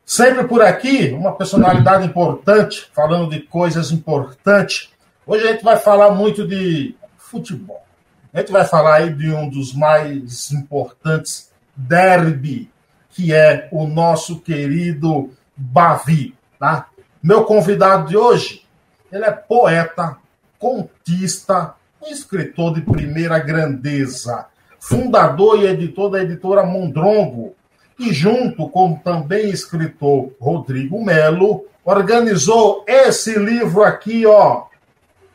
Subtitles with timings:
[0.04, 4.88] Sempre por aqui, uma personalidade importante, falando de coisas importantes.
[5.26, 7.84] Hoje a gente vai falar muito de futebol.
[8.32, 12.68] A gente vai falar aí de um dos mais importantes derby,
[13.10, 16.34] que é o nosso querido Bavi.
[16.58, 16.88] Tá?
[17.22, 18.64] Meu convidado de hoje,
[19.12, 20.16] ele é poeta,
[20.58, 21.74] contista,
[22.10, 24.46] escritor de primeira grandeza,
[24.80, 27.54] fundador e editor da editora Mondrongo,
[27.98, 34.66] e junto com também escritor Rodrigo Melo, organizou esse livro aqui, ó.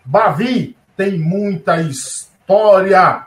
[0.06, 3.26] Bavi tem muita história.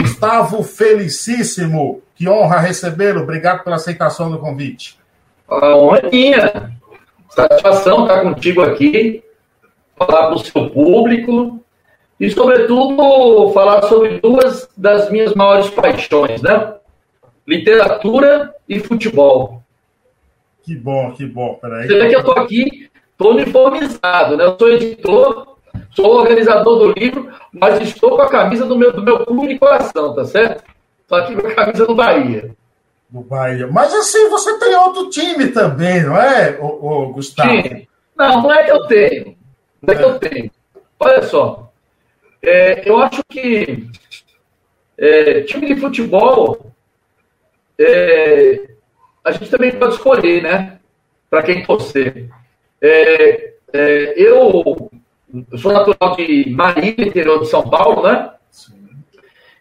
[0.00, 3.22] Gustavo Felicíssimo, que honra recebê-lo.
[3.22, 4.98] Obrigado pela aceitação do convite.
[5.48, 6.72] A honra é minha.
[7.28, 9.22] Satisfação estar contigo aqui,
[9.96, 11.62] falar para o seu público
[12.18, 16.74] e, sobretudo, falar sobre duas das minhas maiores paixões, né?
[17.46, 19.62] Literatura e futebol.
[20.62, 21.58] Que bom, que bom.
[21.60, 21.86] Peraí.
[21.86, 24.44] Você vê que eu estou aqui, estou uniformizado, né?
[24.44, 25.56] Eu sou editor,
[25.90, 29.58] sou organizador do livro, mas estou com a camisa do meu, do meu clube de
[29.58, 30.64] coração, tá certo?
[31.08, 32.54] Só que com a camisa do Bahia.
[33.08, 33.66] Do Bahia.
[33.68, 37.50] Mas assim, você tem outro time também, não é, ô, ô Gustavo?
[37.50, 37.86] Sim.
[38.16, 39.36] Não, não é que eu tenho.
[39.82, 39.98] Não é, é.
[39.98, 40.50] que eu tenho.
[40.98, 41.72] Olha só.
[42.42, 43.88] É, eu acho que
[44.98, 46.72] é, time de futebol
[47.78, 48.68] é,
[49.24, 50.78] a gente também pode escolher, né?
[51.28, 52.30] Para quem torcer.
[52.80, 54.90] É, é, eu,
[55.50, 58.30] eu sou natural de Marília, interior de São Paulo, né?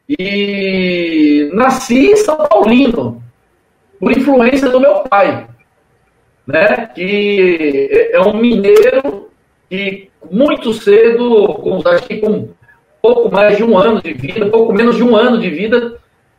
[0.07, 3.23] E nasci em São Paulino,
[3.99, 5.47] por influência do meu pai,
[6.45, 6.87] né?
[6.93, 9.29] que é um mineiro
[9.69, 12.49] que muito cedo, com, acho que com
[13.01, 15.97] pouco mais de um ano de vida, pouco menos de um ano de vida,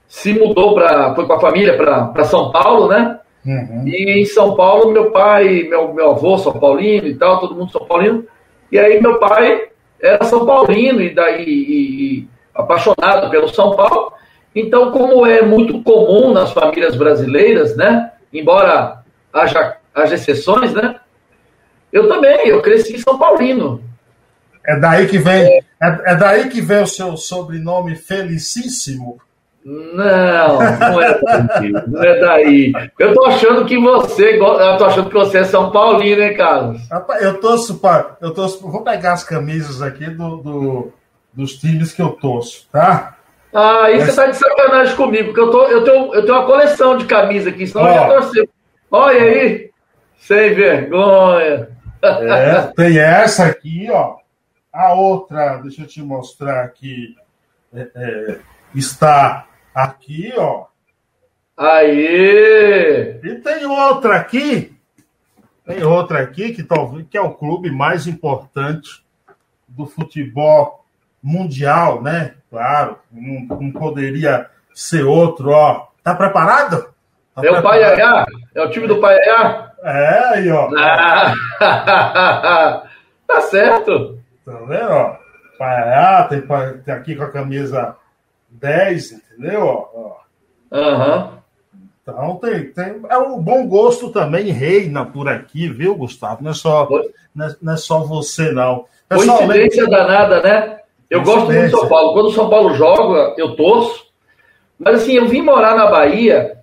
[0.09, 3.19] se mudou para foi com a família para São Paulo, né?
[3.45, 3.87] Uhum.
[3.87, 7.71] E em São Paulo, meu pai, meu, meu avô São Paulino e tal, todo mundo
[7.71, 8.25] São Paulino.
[8.71, 9.69] E aí meu pai
[10.01, 14.13] era São Paulino e daí e, apaixonado pelo São Paulo.
[14.55, 18.13] Então, como é muito comum nas famílias brasileiras, né?
[18.33, 19.03] Embora
[19.33, 20.97] haja, haja exceções, né?
[21.93, 23.83] Eu também, eu cresci em São Paulino.
[24.67, 29.21] É daí que vem, é, é daí que vem o seu sobrenome Felicíssimo.
[29.65, 32.73] Não, não é daí, não é daí.
[32.99, 36.81] Eu tô achando que você, eu tô achando que você é São Paulino, hein, Carlos?
[37.21, 40.93] Eu torço para, eu torço, vou pegar as camisas aqui do, do
[41.37, 43.19] dos times que eu torço, tá?
[43.53, 44.07] Ah, aí Essa...
[44.07, 47.05] você tá de sacanagem comigo, porque eu, tô, eu, tenho, eu tenho uma coleção de
[47.05, 48.49] camisa aqui, senão Ó, eu ia torcer.
[48.91, 49.71] Olha aí,
[50.19, 51.69] sem vergonha.
[52.03, 54.17] É, tem essa aqui, ó.
[54.73, 57.15] A outra, deixa eu te mostrar aqui,
[57.73, 58.39] é, é,
[58.75, 60.67] está aqui, ó.
[61.57, 63.21] Aí!
[63.23, 64.77] E tem outra aqui,
[65.67, 69.05] tem outra aqui que talvez que é o clube mais importante
[69.67, 70.86] do futebol
[71.27, 72.35] mundial, né?
[72.49, 75.89] Claro, não, não poderia ser outro, ó.
[76.03, 76.95] Tá preparado?
[77.35, 77.59] Tá é preparado?
[77.59, 78.27] o Paiaiá?
[78.55, 79.73] É o time do Paiaiá?
[79.83, 80.71] É, aí, ó.
[80.79, 81.35] Ah,
[83.27, 84.21] tá certo.
[84.45, 85.17] Tá vendo, ó?
[85.59, 86.43] Paiaiá, tem,
[86.85, 87.97] tem aqui com a camisa
[88.49, 90.15] 10, entendeu?
[90.73, 91.25] Aham.
[91.25, 91.37] Uhum.
[92.03, 93.01] Então tem, tem.
[93.11, 96.45] É o bom gosto também reina por aqui, viu, Gustavo?
[96.45, 96.89] Não é só,
[97.35, 98.85] não é, não é só você, não.
[99.09, 100.79] Coincidência danada, né?
[101.11, 102.13] Eu gosto muito do São Paulo.
[102.13, 104.07] Quando o São Paulo joga, eu torço.
[104.79, 106.59] Mas assim, eu vim morar na Bahia,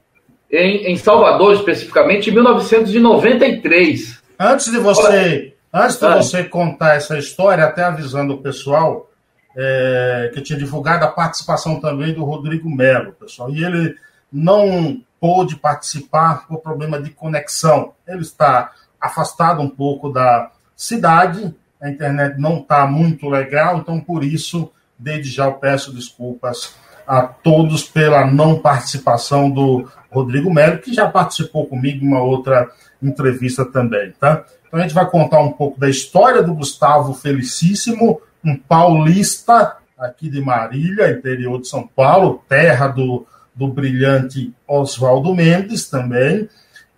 [0.51, 4.21] em, em Salvador especificamente, em 1993.
[4.39, 6.15] Antes de você, Olha, antes de ah.
[6.17, 9.09] você contar essa história, até avisando o pessoal
[9.55, 13.49] é, que eu tinha divulgado a participação também do Rodrigo Melo, pessoal.
[13.49, 13.95] E ele
[14.31, 17.93] não pôde participar por problema de conexão.
[18.07, 24.23] Ele está afastado um pouco da cidade, a internet não está muito legal, então por
[24.23, 26.75] isso, desde já eu peço desculpas
[27.05, 32.71] a todos pela não participação do Rodrigo Melo, que já participou comigo em uma outra
[33.01, 34.45] entrevista também, tá?
[34.65, 40.29] Então a gente vai contar um pouco da história do Gustavo Felicíssimo, um paulista aqui
[40.29, 46.47] de Marília, interior de São Paulo, terra do, do brilhante Oswaldo Mendes também,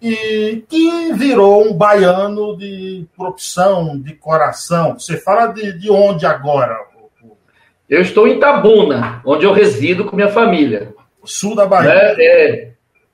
[0.01, 4.99] e que virou um baiano de profissão, de coração.
[4.99, 6.77] Você fala de, de onde agora?
[7.89, 10.93] Eu estou em Tabuna, onde eu resido com minha família.
[11.23, 11.93] Sul da Bahia.
[11.93, 12.15] Né?
[12.19, 12.71] É,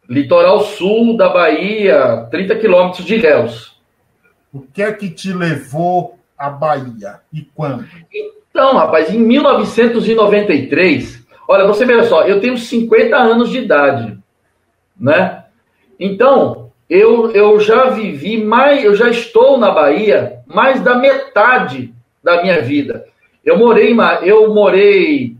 [0.09, 3.71] litoral sul da Bahia, 30 quilômetros de Ilhéus.
[4.53, 7.87] O que é que te levou à Bahia e quando?
[8.49, 14.17] Então, rapaz, em 1993, olha, você veja só, eu tenho 50 anos de idade,
[14.99, 15.45] né?
[15.97, 16.60] Então,
[16.91, 22.61] eu, eu já vivi mais, eu já estou na Bahia mais da metade da minha
[22.61, 23.05] vida.
[23.45, 25.37] Eu morei, eu morei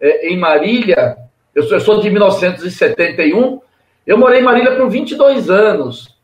[0.00, 1.18] é, em Marília,
[1.54, 3.60] eu sou, eu sou de 1971,
[4.06, 6.16] eu morei em Marília por 22 anos.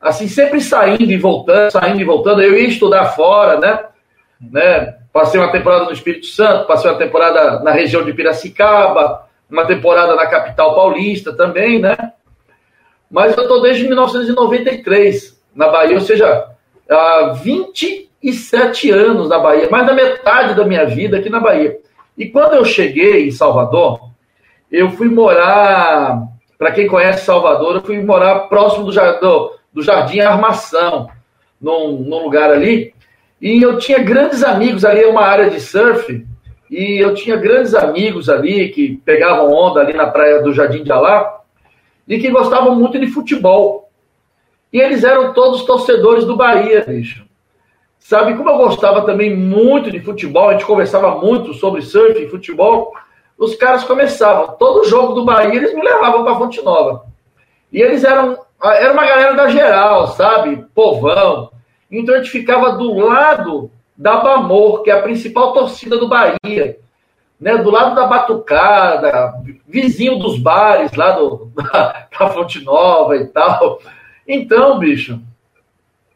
[0.00, 2.42] Assim, sempre saindo e voltando, saindo e voltando.
[2.42, 3.84] Eu ia estudar fora, né?
[4.40, 4.96] né?
[5.12, 10.16] Passei uma temporada no Espírito Santo, passei uma temporada na região de Piracicaba, uma temporada
[10.16, 11.96] na capital paulista também, né?
[13.10, 16.48] Mas eu estou desde 1993 na Bahia, ou seja,
[16.88, 21.78] há 27 anos na Bahia, mais da metade da minha vida aqui na Bahia.
[22.16, 24.10] E quando eu cheguei em Salvador,
[24.70, 26.22] eu fui morar,
[26.58, 31.08] para quem conhece Salvador, eu fui morar próximo do, do, do Jardim Armação,
[31.60, 32.94] num, num lugar ali,
[33.40, 36.26] e eu tinha grandes amigos ali, é uma área de surf,
[36.70, 40.92] e eu tinha grandes amigos ali que pegavam onda ali na praia do Jardim de
[40.92, 41.37] Alá,
[42.08, 43.90] e que gostavam muito de futebol.
[44.72, 47.26] E eles eram todos torcedores do Bahia, bicho.
[47.98, 52.28] Sabe, como eu gostava também muito de futebol, a gente conversava muito sobre surf e
[52.28, 52.92] futebol,
[53.36, 57.04] os caras começavam, todo jogo do Bahia eles me levavam para Fonte Nova.
[57.70, 60.64] E eles eram, era uma galera da geral, sabe?
[60.74, 61.50] Povão.
[61.90, 66.78] Então a gente ficava do lado da Bamor, que é a principal torcida do Bahia
[67.40, 69.34] né, do lado da Batucada,
[69.66, 73.80] vizinho dos bares lá do, da, da Fonte Nova e tal.
[74.26, 75.20] Então, bicho,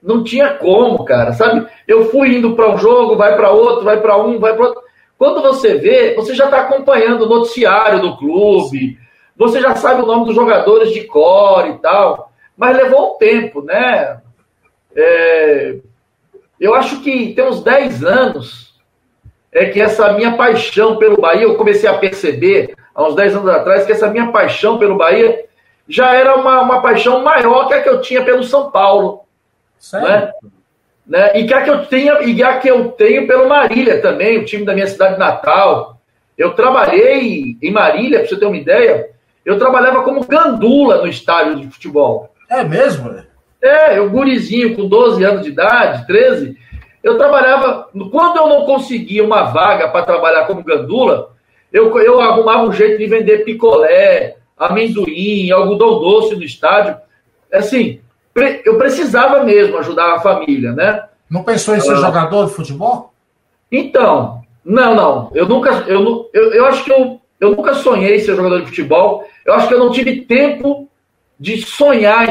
[0.02, 1.66] não tinha como, cara, sabe?
[1.86, 4.82] Eu fui indo para um jogo, vai para outro, vai para um, vai para outro.
[5.16, 8.98] Quando você vê, você já está acompanhando o noticiário do clube,
[9.36, 13.62] você já sabe o nome dos jogadores de cor e tal, mas levou um tempo,
[13.62, 14.20] né?
[14.94, 15.76] É,
[16.58, 18.61] eu acho que tem uns 10 anos
[19.52, 23.48] é que essa minha paixão pelo Bahia, eu comecei a perceber há uns 10 anos
[23.48, 25.44] atrás que essa minha paixão pelo Bahia
[25.86, 29.24] já era uma, uma paixão maior que a que eu tinha pelo São Paulo.
[29.78, 30.06] Certo.
[30.06, 30.32] Né?
[31.06, 31.40] Né?
[31.40, 34.44] E que a que eu tenho, e a que eu tenho pelo Marília também, o
[34.44, 36.00] time da minha cidade natal.
[36.38, 39.10] Eu trabalhei em Marília, para você ter uma ideia,
[39.44, 42.32] eu trabalhava como gandula no estádio de futebol.
[42.48, 43.22] É mesmo?
[43.60, 46.56] É, eu gurizinho com 12 anos de idade, 13,
[47.02, 51.30] eu trabalhava, quando eu não conseguia uma vaga para trabalhar como gandula,
[51.72, 56.96] eu, eu arrumava um jeito de vender picolé, amendoim, algodão doce no estádio.
[57.52, 58.00] Assim,
[58.64, 61.04] eu precisava mesmo ajudar a família, né?
[61.28, 63.12] Não pensou em ser ah, jogador de futebol?
[63.70, 65.30] Então, não, não.
[65.34, 68.66] Eu nunca, eu, eu, eu acho que eu, eu nunca sonhei em ser jogador de
[68.66, 69.24] futebol.
[69.44, 70.88] Eu acho que eu não tive tempo
[71.40, 72.28] de sonhar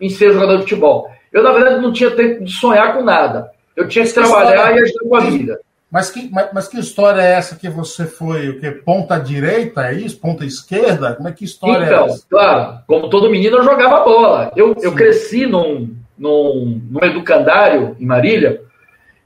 [0.00, 1.10] em, em ser jogador de futebol.
[1.32, 3.50] Eu, na verdade, não tinha tempo de sonhar com nada.
[3.76, 5.60] Eu tinha que trabalhar e ajudar com a vida.
[5.90, 8.48] Mas que, mas, mas, que história é essa que você foi?
[8.48, 8.70] O que?
[8.70, 10.18] Ponta direita, é isso?
[10.18, 11.14] Ponta esquerda?
[11.14, 12.26] Como é que história é então, é essa?
[12.28, 14.52] claro, como todo menino, eu jogava bola.
[14.56, 18.62] Eu, eu cresci num, num, num educandário em Marília,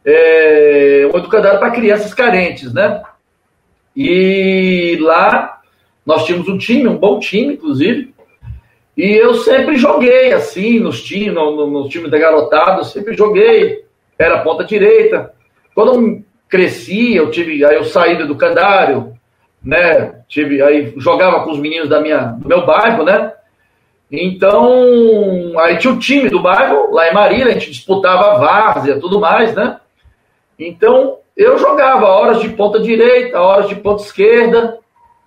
[0.05, 3.03] é, um educandário para crianças carentes, né?
[3.97, 5.61] E lá
[6.05, 8.15] nós tínhamos um time, um bom time, inclusive,
[8.97, 13.17] e eu sempre joguei assim, nos times, no, no, no time da garotada, eu sempre
[13.17, 13.85] joguei
[14.21, 15.33] era ponta direita.
[15.75, 19.15] Quando eu cresci, eu tive, aí eu saí do educandário,
[19.63, 20.21] né?
[20.29, 23.33] Tive, aí jogava com os meninos da minha, do meu bairro, né?
[24.13, 29.01] Então, aí tinha o time do bairro, lá em Marília, a gente disputava a várzea,
[29.01, 29.79] tudo mais, né?
[30.59, 34.79] Então, eu jogava horas de ponta direita, horas de ponta esquerda,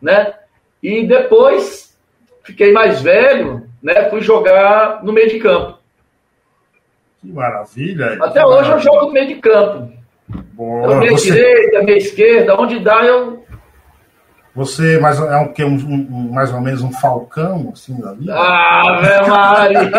[0.01, 0.33] né?
[0.81, 1.97] E depois,
[2.43, 4.09] fiquei mais velho, né?
[4.09, 5.79] Fui jogar no meio de campo.
[7.23, 8.17] Que maravilha.
[8.21, 8.73] Até que hoje maravilha.
[8.73, 9.91] eu jogo no meio de campo.
[10.51, 10.85] Boa.
[10.85, 11.31] Então, meia você...
[11.31, 13.41] direita, meia esquerda, onde dá eu.
[14.55, 18.35] Você mas é um, que, um, um, mais ou menos um falcão, assim, da vida?
[18.35, 19.89] Ave Maria!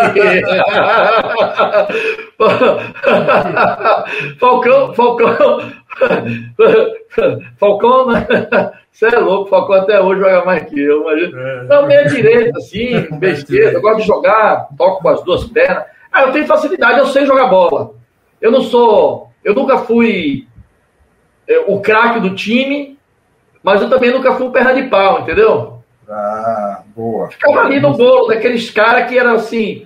[4.39, 5.59] falcão, falcão,
[7.57, 8.27] Falcão, né?
[8.91, 11.03] Você é louco, Falcão até hoje joga mais que eu.
[11.03, 11.33] Mas...
[11.33, 11.63] É.
[11.63, 13.73] Não, meia direita, assim, besteira.
[13.75, 15.83] Eu gosto de jogar, toco com as duas pernas.
[16.15, 17.91] Ah, eu tenho facilidade, eu sei jogar bola.
[18.39, 19.31] Eu não sou.
[19.43, 20.47] Eu nunca fui
[21.45, 22.97] é, o craque do time,
[23.61, 25.79] mas eu também nunca fui um perna de pau, entendeu?
[26.09, 27.29] Ah, boa.
[27.29, 29.85] Ficava ali no bolo daqueles caras que eram assim.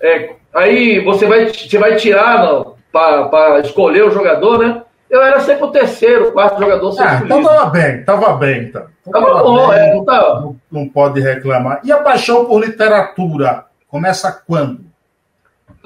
[0.00, 4.82] É, aí você vai, você vai tirar para escolher o jogador, né?
[5.10, 6.96] Eu era sempre o terceiro, quarto jogador.
[6.98, 8.86] Ah, então tava bem, tava bem, então.
[9.12, 10.40] Tava, tava bom, bem, é, não, tava.
[10.40, 11.80] Não, não pode reclamar.
[11.84, 14.95] E a paixão por literatura começa quando?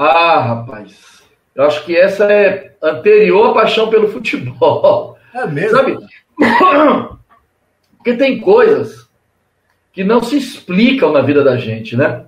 [0.02, 1.22] Ah, rapaz.
[1.54, 5.18] Eu acho que essa é anterior à paixão pelo futebol.
[5.34, 5.76] É mesmo?
[5.76, 5.98] Sabe?
[7.98, 9.06] Porque tem coisas
[9.92, 12.24] que não se explicam na vida da gente, né?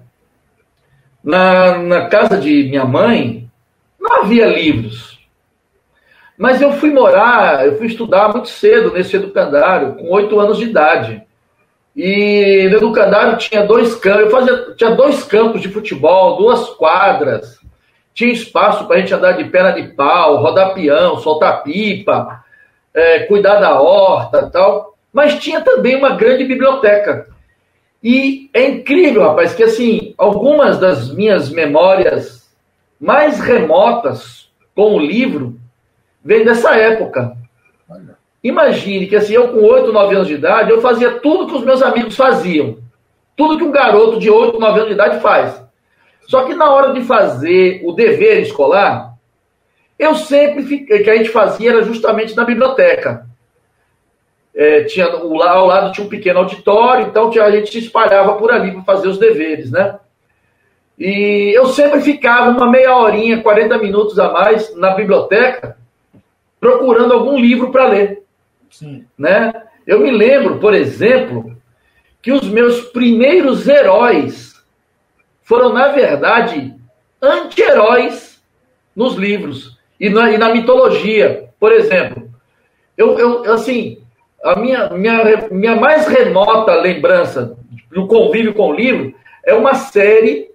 [1.25, 3.51] Na, na casa de minha mãe,
[3.99, 5.19] não havia livros.
[6.37, 10.65] Mas eu fui morar, eu fui estudar muito cedo nesse educandário, com oito anos de
[10.65, 11.23] idade.
[11.97, 17.62] E no educandário tinha dois campos, eu fazia, tinha dois campos de futebol, duas quadras.
[18.15, 22.45] Tinha espaço para a gente andar de perna de pau, rodar peão, soltar pipa,
[22.95, 24.95] é, cuidar da horta tal.
[25.13, 27.27] Mas tinha também uma grande biblioteca.
[28.03, 32.51] E é incrível, rapaz, que assim, algumas das minhas memórias
[33.01, 35.57] mais remotas com o livro
[36.25, 37.37] vêm dessa época.
[38.43, 41.65] Imagine que assim, eu com 8, 9 anos de idade, eu fazia tudo que os
[41.65, 42.79] meus amigos faziam.
[43.37, 45.63] Tudo que um garoto de 8, 9 anos de idade faz.
[46.27, 49.15] Só que na hora de fazer o dever escolar,
[49.99, 53.27] eu sempre fiquei, que a gente fazia era justamente na biblioteca.
[54.55, 58.73] É, tinha, ao lado tinha um pequeno auditório, então a gente se espalhava por ali
[58.73, 59.99] para fazer os deveres, né?
[60.99, 65.77] E eu sempre ficava uma meia horinha, 40 minutos a mais na biblioteca,
[66.61, 68.23] procurando algum livro para ler.
[68.71, 69.05] Sim.
[69.19, 69.53] Né?
[69.87, 71.57] Eu me lembro, por exemplo,
[72.21, 74.52] que os meus primeiros heróis
[75.43, 76.75] foram, na verdade,
[77.21, 78.43] anti-heróis
[78.95, 81.49] nos livros e na, e na, mitologia.
[81.59, 82.29] Por exemplo,
[82.97, 84.03] eu, eu assim,
[84.43, 87.57] a minha, minha, minha mais remota lembrança
[87.91, 90.51] do convívio com o livro é uma série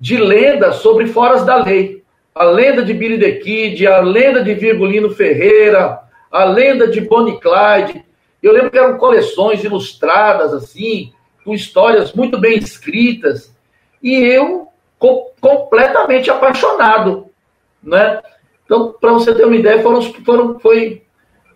[0.00, 2.02] de lendas sobre foras da lei.
[2.34, 7.40] A lenda de Billy the Kid, a lenda de Virgulino Ferreira, a lenda de Bonnie
[7.40, 8.04] Clyde.
[8.40, 11.12] Eu lembro que eram coleções ilustradas, assim,
[11.44, 13.52] com histórias muito bem escritas.
[14.02, 17.26] E eu co completamente apaixonado,
[17.82, 18.20] né?
[18.64, 21.02] Então, para você ter uma ideia, foram, foram, foi,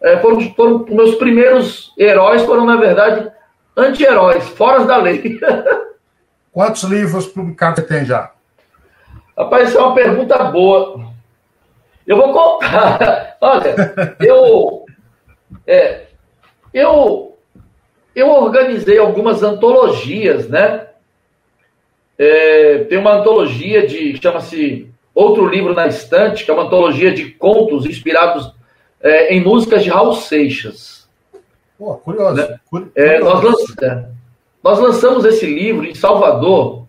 [0.01, 3.31] é, foram, foram meus primeiros heróis foram, na verdade,
[3.77, 5.39] anti-heróis, fora da lei.
[6.53, 8.31] Quantos livros publicados você tem já?
[9.37, 11.13] Rapaz, isso é uma pergunta boa.
[12.07, 13.37] Eu vou contar.
[13.41, 13.75] Olha,
[14.21, 14.85] eu,
[15.67, 16.07] é,
[16.73, 17.37] eu,
[18.15, 20.89] eu organizei algumas antologias, né?
[22.25, 27.31] É, tem uma antologia de chama-se Outro Livro na Estante, que é uma antologia de
[27.31, 28.55] contos inspirados
[29.01, 31.09] é, em músicas de Raul Seixas.
[31.77, 32.37] Pô, curioso.
[32.37, 32.61] Né?
[32.71, 32.93] curioso.
[32.95, 34.07] É, nós, lançamos,
[34.63, 36.87] nós lançamos esse livro em Salvador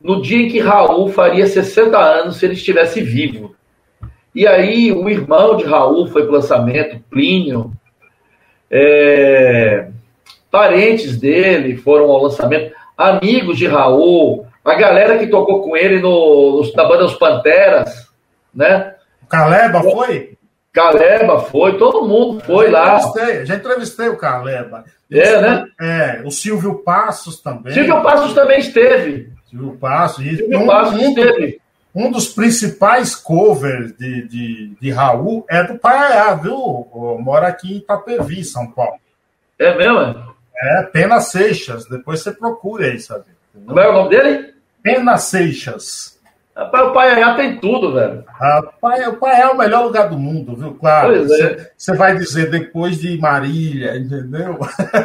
[0.00, 3.56] no dia em que Raul faria 60 anos se ele estivesse vivo.
[4.32, 7.72] E aí o irmão de Raul foi para o lançamento, Plínio,
[8.70, 9.88] é,
[10.48, 16.62] parentes dele foram ao lançamento, amigos de Raul, a galera que tocou com ele no,
[16.62, 18.08] no na banda Os Panteras,
[18.52, 18.94] né?
[19.28, 20.36] Caleba foi?
[20.72, 23.12] Caleba foi, todo mundo foi já lá.
[23.44, 24.84] Já entrevistei o Caleba.
[25.10, 25.64] É, né?
[25.80, 27.72] É, o Silvio Passos também.
[27.72, 29.32] Silvio Passos também esteve.
[29.48, 30.26] Silvio Passos.
[30.26, 31.60] E Silvio um, Passos um, esteve.
[31.94, 36.86] Um dos principais covers de, de, de Raul é do Paiá, viu?
[37.20, 38.98] Mora aqui em Itapevi, São Paulo.
[39.58, 40.34] É mesmo?
[40.54, 41.86] É, Pena Seixas.
[41.88, 43.24] Depois você procura aí, sabe?
[43.64, 44.55] Como é o nome dele?
[44.86, 46.16] Pena Seixas.
[46.56, 48.22] Rapaz, o Paiá tem tudo, velho.
[48.28, 50.74] Rapaz, o Paiá é o melhor lugar do mundo, viu?
[50.74, 51.24] Claro.
[51.24, 51.94] Você, é.
[51.94, 54.56] vai dizer depois de Marília, entendeu?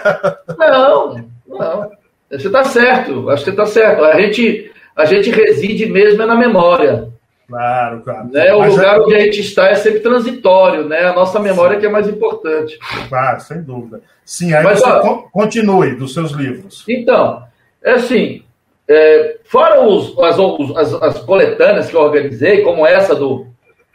[0.55, 1.91] Não, não.
[2.29, 3.29] Você está certo.
[3.31, 4.03] Acho que você está certo.
[4.03, 7.09] A gente, a gente reside mesmo na memória.
[7.47, 8.29] Claro, claro.
[8.31, 8.53] Né?
[8.53, 8.99] O Mas lugar é...
[9.01, 11.05] onde a gente está é sempre transitório, né?
[11.05, 11.81] A nossa memória Sim.
[11.81, 12.79] que é mais importante.
[13.09, 14.01] Claro, sem dúvida.
[14.23, 16.85] Sim, aí Mas, você ó, continue dos seus livros.
[16.87, 17.43] Então,
[17.83, 18.43] é assim,
[18.91, 23.47] é, fora os, as, os, as, as, coletâneas que eu organizei, como essa do,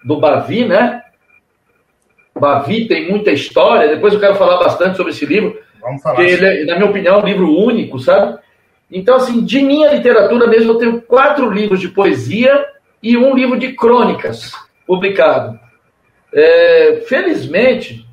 [0.04, 1.02] do Bavi, né?
[2.38, 6.16] Bavi tem muita história, depois eu quero falar bastante sobre esse livro, Vamos falar.
[6.16, 8.38] Porque ele, é, na minha opinião, é um livro único, sabe?
[8.90, 12.66] Então, assim, de minha literatura mesmo, eu tenho quatro livros de poesia
[13.02, 14.52] e um livro de crônicas
[14.86, 15.58] publicado.
[16.34, 18.04] É, felizmente,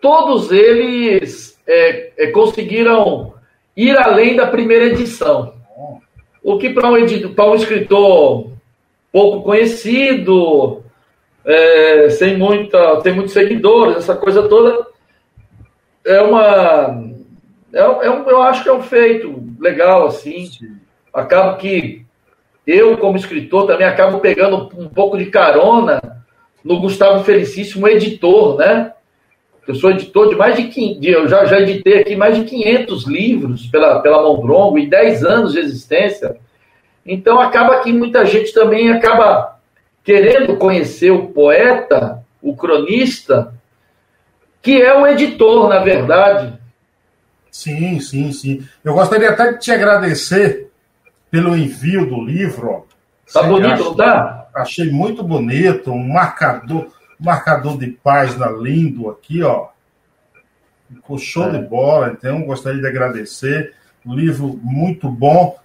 [0.00, 3.34] todos eles é, é, conseguiram
[3.76, 5.53] ir além da primeira edição.
[6.44, 8.50] O que para um, um escritor
[9.10, 10.82] pouco conhecido,
[11.42, 14.86] é, sem, muita, sem muitos seguidores, essa coisa toda,
[16.04, 17.02] é uma.
[17.72, 20.50] É, é um, eu acho que é um feito legal, assim.
[21.12, 22.04] Acabo que
[22.66, 26.00] eu, como escritor, também acabo pegando um pouco de carona
[26.62, 28.92] no Gustavo Felicíssimo, editor, né?
[29.66, 33.06] Eu sou editor de mais de 500, eu já, já editei aqui mais de 500
[33.06, 36.36] livros pela, pela Mondrongo em 10 anos de existência.
[37.04, 39.58] Então acaba que muita gente também acaba
[40.02, 43.54] querendo conhecer o poeta, o cronista,
[44.60, 46.58] que é o editor, na verdade.
[47.50, 48.66] Sim, sim, sim.
[48.82, 50.70] Eu gostaria até de te agradecer
[51.30, 52.86] pelo envio do livro.
[53.32, 54.46] Tá bonito, não tá?
[54.54, 56.86] Achei muito bonito, um marcador
[57.24, 59.68] marcador de página lindo aqui, ó.
[60.92, 61.58] Ficou show é.
[61.58, 63.74] de bola, então gostaria de agradecer.
[64.04, 65.58] Um livro muito bom.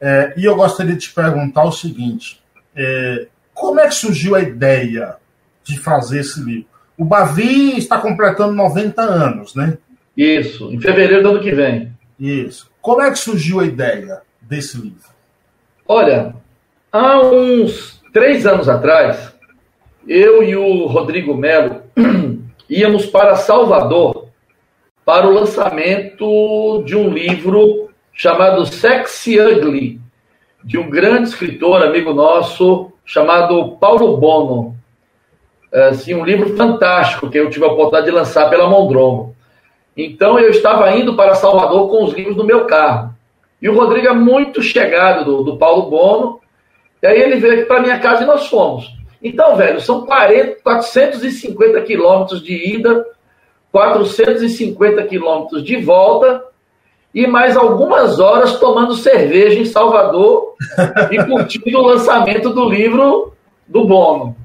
[0.00, 2.42] É, e eu gostaria de te perguntar o seguinte:
[2.74, 5.16] é, como é que surgiu a ideia
[5.62, 6.68] de fazer esse livro?
[6.98, 9.78] O Bavi está completando 90 anos, né?
[10.16, 11.92] Isso, em fevereiro do ano que vem.
[12.18, 12.70] Isso.
[12.80, 15.08] Como é que surgiu a ideia desse livro?
[15.86, 16.34] Olha,
[16.92, 19.33] há uns três anos atrás,
[20.06, 21.82] eu e o Rodrigo Melo
[22.68, 24.28] íamos para Salvador
[25.04, 30.00] para o lançamento de um livro chamado Sexy Ugly,
[30.62, 34.74] de um grande escritor, amigo nosso, chamado Paulo Bono.
[35.72, 39.34] É, assim, um livro fantástico que eu tive a oportunidade de lançar pela Mondrongo.
[39.96, 43.14] Então eu estava indo para Salvador com os livros no meu carro.
[43.60, 46.40] E o Rodrigo é muito chegado do, do Paulo Bono.
[47.02, 48.90] E aí ele veio aqui para minha casa e nós fomos.
[49.24, 53.06] Então, velho, são 40, 450 quilômetros de ida,
[53.72, 56.44] 450 quilômetros de volta
[57.14, 60.54] e mais algumas horas tomando cerveja em Salvador
[61.10, 63.32] e curtindo o lançamento do livro
[63.66, 64.36] do Bono.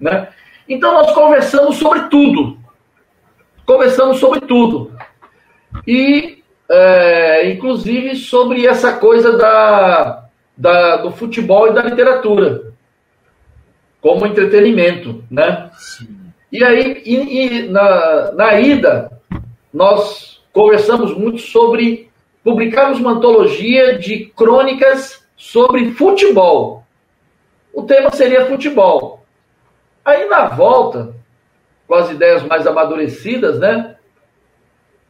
[0.00, 0.28] Né?
[0.66, 2.56] Então, nós conversamos sobre tudo.
[3.66, 4.92] Conversamos sobre tudo.
[5.86, 10.24] E, é, inclusive, sobre essa coisa da,
[10.56, 12.65] da, do futebol e da literatura
[14.06, 15.68] como entretenimento, né?
[15.76, 16.06] Sim.
[16.52, 19.10] E aí, e, e na, na ida,
[19.74, 22.08] nós conversamos muito sobre
[22.44, 26.84] publicarmos uma antologia de crônicas sobre futebol.
[27.74, 29.24] O tema seria futebol.
[30.04, 31.12] Aí na volta,
[31.88, 33.96] com as ideias mais amadurecidas, né?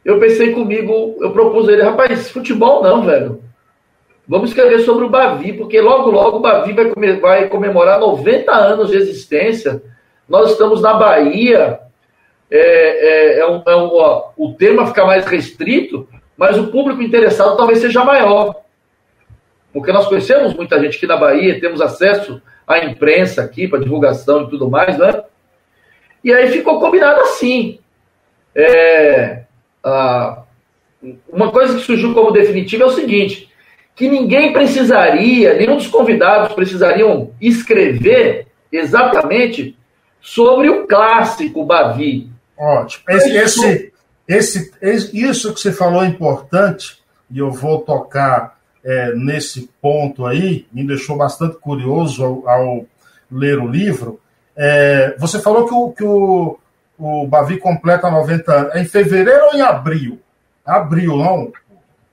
[0.02, 3.44] Eu pensei comigo, eu propus ele, rapaz, futebol não, velho.
[4.28, 6.74] Vamos escrever sobre o Bavi, porque logo, logo o Bavi
[7.20, 9.80] vai, comemorar 90 anos de existência.
[10.28, 11.78] Nós estamos na Bahia.
[12.50, 17.02] É, é, é um, é um, ó, o tema fica mais restrito, mas o público
[17.02, 18.56] interessado talvez seja maior.
[19.72, 24.42] Porque nós conhecemos muita gente aqui na Bahia, temos acesso à imprensa aqui para divulgação
[24.42, 25.22] e tudo mais, né?
[26.24, 27.78] E aí ficou combinado assim.
[28.54, 29.42] É,
[29.84, 30.42] a,
[31.28, 33.45] uma coisa que surgiu como definitiva é o seguinte:
[33.96, 39.74] que ninguém precisaria, nenhum dos convidados precisariam escrever exatamente
[40.20, 42.30] sobre o clássico Bavi.
[42.58, 43.04] Ótimo.
[43.08, 43.92] Esse, esse,
[44.28, 46.98] esse, esse, isso que você falou é importante,
[47.30, 52.84] e eu vou tocar é, nesse ponto aí, me deixou bastante curioso ao, ao
[53.30, 54.20] ler o livro.
[54.54, 56.58] É, você falou que o, que o,
[56.98, 58.74] o Bavi completa 90 anos.
[58.74, 60.20] É em fevereiro ou em abril?
[60.64, 61.50] Abril, não?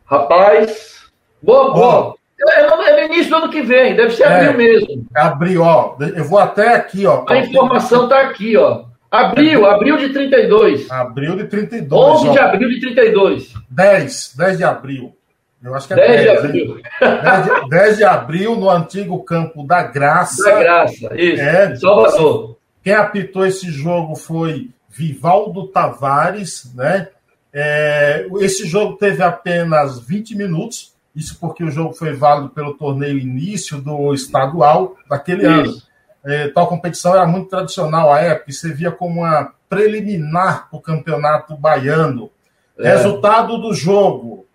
[0.06, 1.03] Rapaz,
[1.44, 2.16] Boa, boa.
[2.50, 5.08] É, é, no início do ano que vem, deve ser abril é, mesmo.
[5.16, 5.96] Abril, ó.
[6.16, 7.26] Eu vou até aqui, ó.
[7.28, 8.86] A informação está aqui, ó.
[9.12, 10.90] Abril, abril de 32.
[10.90, 11.92] Abril de 32.
[11.92, 12.32] 11 ó.
[12.32, 13.54] de abril de 32.
[13.70, 15.16] 10, 10 de abril.
[15.64, 16.82] Eu acho que é 10, 10 de abril.
[17.00, 20.44] 10 de, 10 de abril, no antigo campo da Graça.
[20.44, 21.42] Da Graça, isso.
[21.42, 22.58] É, Salvador.
[22.84, 27.08] Quem apitou esse jogo foi Vivaldo Tavares, né?
[27.54, 33.20] É, esse jogo teve apenas 20 minutos, isso porque o jogo foi válido pelo torneio
[33.20, 35.52] início do estadual daquele Isso.
[35.52, 35.82] ano.
[36.26, 40.82] É, tal competição era muito tradicional à época e servia como uma preliminar para o
[40.82, 42.32] campeonato baiano.
[42.80, 42.96] É.
[42.96, 44.46] Resultado do jogo: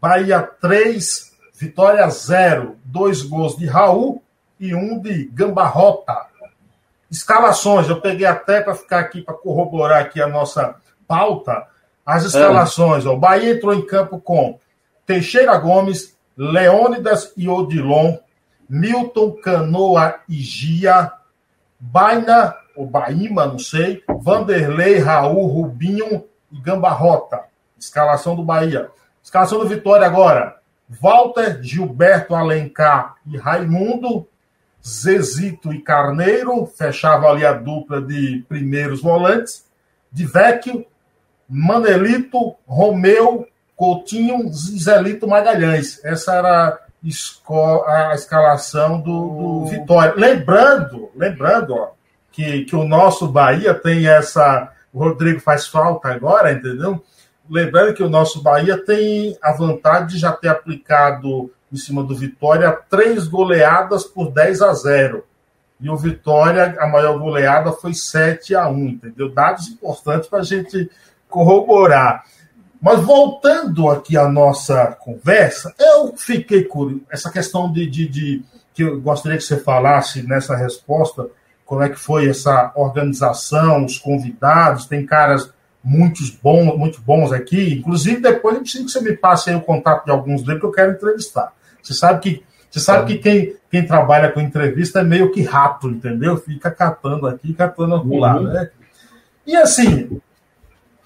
[0.00, 4.22] Bahia 3, Vitória 0, dois gols de Raul
[4.58, 6.26] e um de Gambarrota.
[7.10, 10.74] Escalações, eu peguei até para ficar aqui, para corroborar aqui a nossa
[11.06, 11.66] pauta.
[12.04, 13.08] As escalações: é.
[13.08, 14.58] o Bahia entrou em campo com
[15.12, 18.16] Teixeira Gomes, Leônidas e Odilon,
[18.66, 21.12] Milton Canoa e Gia,
[21.78, 27.42] Baina, ou Baima, não sei, Vanderlei, Raul, Rubinho, e Gambarrota.
[27.78, 28.88] Escalação do Bahia.
[29.22, 30.56] Escalação do Vitória agora.
[30.88, 34.26] Walter, Gilberto Alencar e Raimundo,
[34.82, 39.66] Zezito e Carneiro, fechava ali a dupla de primeiros volantes,
[40.10, 40.86] de Vecchio,
[41.46, 43.46] Manelito, Romeu,
[43.82, 46.00] Coutinho, Zelito Magalhães.
[46.04, 50.14] Essa era a escalação do, do Vitória.
[50.16, 51.90] Lembrando, lembrando, ó,
[52.30, 54.70] que, que o nosso Bahia tem essa.
[54.92, 57.02] O Rodrigo faz falta agora, entendeu?
[57.50, 62.14] Lembrando que o nosso Bahia tem a vantagem de já ter aplicado em cima do
[62.14, 65.24] Vitória três goleadas por 10 a 0.
[65.80, 69.28] E o Vitória, a maior goleada foi 7 a 1, entendeu?
[69.28, 70.88] Dados importantes para a gente
[71.28, 72.22] corroborar.
[72.82, 77.04] Mas voltando aqui à nossa conversa, eu fiquei curioso.
[77.08, 78.42] Essa questão de, de, de
[78.74, 81.28] que eu gostaria que você falasse nessa resposta
[81.64, 85.48] como é que foi essa organização, os convidados, tem caras
[85.82, 87.74] muitos bons, muito bons aqui.
[87.74, 90.66] Inclusive, depois eu preciso que você me passe aí o contato de alguns deles que
[90.66, 91.52] eu quero entrevistar.
[91.80, 95.90] Você sabe que você sabe que quem, quem trabalha com entrevista é meio que rato,
[95.90, 96.38] entendeu?
[96.38, 98.44] Fica catando aqui, catando lá, uhum.
[98.44, 98.70] né?
[99.46, 100.20] E assim,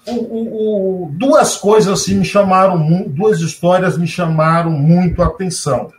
[0.07, 5.91] o, o, o, duas coisas assim me chamaram, duas histórias me chamaram muito a atenção.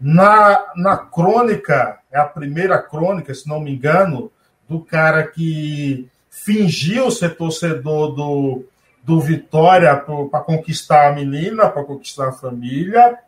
[0.00, 4.30] Na, na crônica, é a primeira crônica, se não me engano,
[4.68, 8.64] do cara que fingiu ser torcedor do,
[9.02, 13.18] do Vitória para conquistar a menina, para conquistar a família,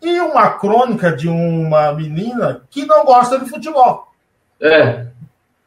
[0.00, 4.08] e uma crônica de uma menina que não gosta de futebol.
[4.60, 5.06] É.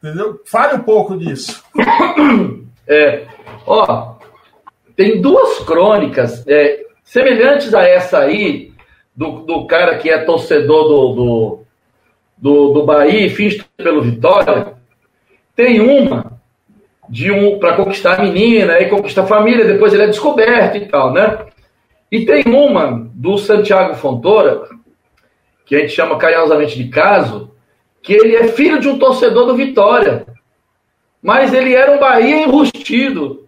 [0.02, 0.42] Entendeu?
[0.44, 1.64] Fale um pouco disso.
[2.86, 3.26] É.
[3.66, 4.14] Ó,
[4.94, 8.72] tem duas crônicas é, semelhantes a essa aí,
[9.14, 11.58] do, do cara que é torcedor do, do,
[12.36, 14.74] do, do Bahia e finge pelo Vitória,
[15.54, 16.36] tem uma
[17.08, 20.86] de um para conquistar a menina e conquistar a família, depois ele é descoberto e
[20.86, 21.46] tal, né?
[22.10, 24.68] E tem uma do Santiago Fontoura,
[25.64, 27.50] que a gente chama carinhosamente de caso,
[28.02, 30.26] que ele é filho de um torcedor do Vitória.
[31.22, 33.45] Mas ele era um Bahia enrustido.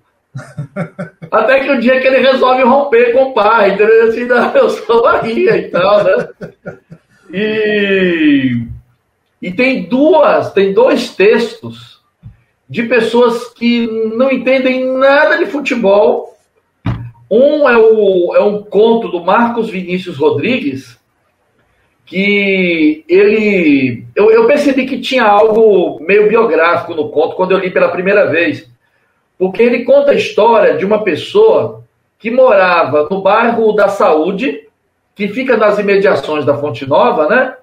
[1.30, 4.08] Até que o dia que ele resolve romper com o pai, entendeu?
[4.08, 6.28] Assim, não, eu sou Bahia e tal, né?
[7.32, 8.62] E,
[9.42, 12.00] e tem duas, tem dois textos
[12.68, 16.36] de pessoas que não entendem nada de futebol.
[17.30, 20.98] Um é, o, é um conto do Marcos Vinícius Rodrigues,
[22.06, 24.06] que ele.
[24.16, 28.30] Eu, eu percebi que tinha algo meio biográfico no conto quando eu li pela primeira
[28.30, 28.66] vez
[29.38, 31.84] porque ele conta a história de uma pessoa
[32.18, 34.66] que morava no bairro da Saúde,
[35.14, 37.54] que fica nas imediações da Fonte Nova, né?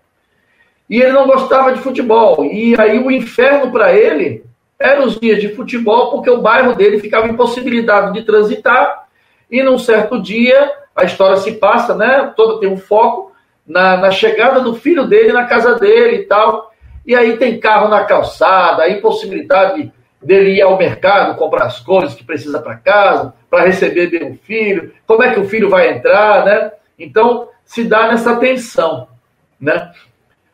[0.90, 2.46] E ele não gostava de futebol.
[2.46, 4.46] E aí o inferno para ele
[4.80, 9.08] eram os dias de futebol, porque o bairro dele ficava impossibilitado de transitar.
[9.52, 12.32] E num certo dia, a história se passa, né?
[12.36, 13.34] Toda tem um foco
[13.68, 16.72] na, na chegada do filho dele na casa dele e tal.
[17.06, 19.92] E aí tem carro na calçada, a impossibilidade
[20.26, 24.36] dele ir ao mercado comprar as coisas que precisa para casa, para receber bem o
[24.36, 26.72] filho, como é que o filho vai entrar, né?
[26.98, 29.08] Então, se dá nessa tensão,
[29.60, 29.92] né?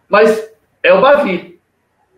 [0.10, 0.52] Mas
[0.84, 1.60] é o Bavi,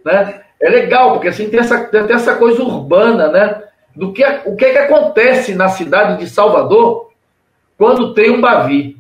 [0.03, 0.41] né?
[0.59, 3.63] É legal, porque assim tem essa, tem essa coisa urbana, né?
[3.95, 7.11] Do que, o que é que acontece na cidade de Salvador
[7.77, 8.97] quando tem um Bavi,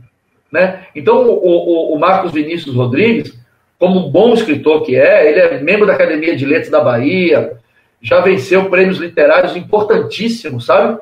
[0.51, 0.85] né?
[0.95, 3.33] Então, o, o, o Marcos Vinícius Rodrigues,
[3.79, 7.57] como um bom escritor que é, ele é membro da Academia de Letras da Bahia,
[8.03, 10.99] já venceu prêmios literários importantíssimos, sabe?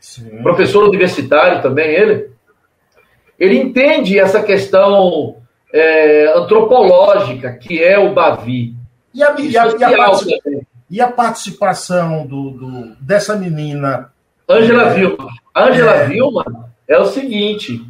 [0.00, 0.42] Sim.
[0.42, 2.30] Professor universitário também, ele.
[3.38, 5.36] Ele entende essa questão
[5.72, 8.74] é, antropológica, que é o Bavi.
[9.14, 10.10] E a, e a, e a,
[10.90, 14.12] e a participação do, do, dessa menina?
[14.48, 15.28] Ângela é, Vilma.
[15.56, 16.06] Ângela é...
[16.06, 17.80] Vilma é o seguinte.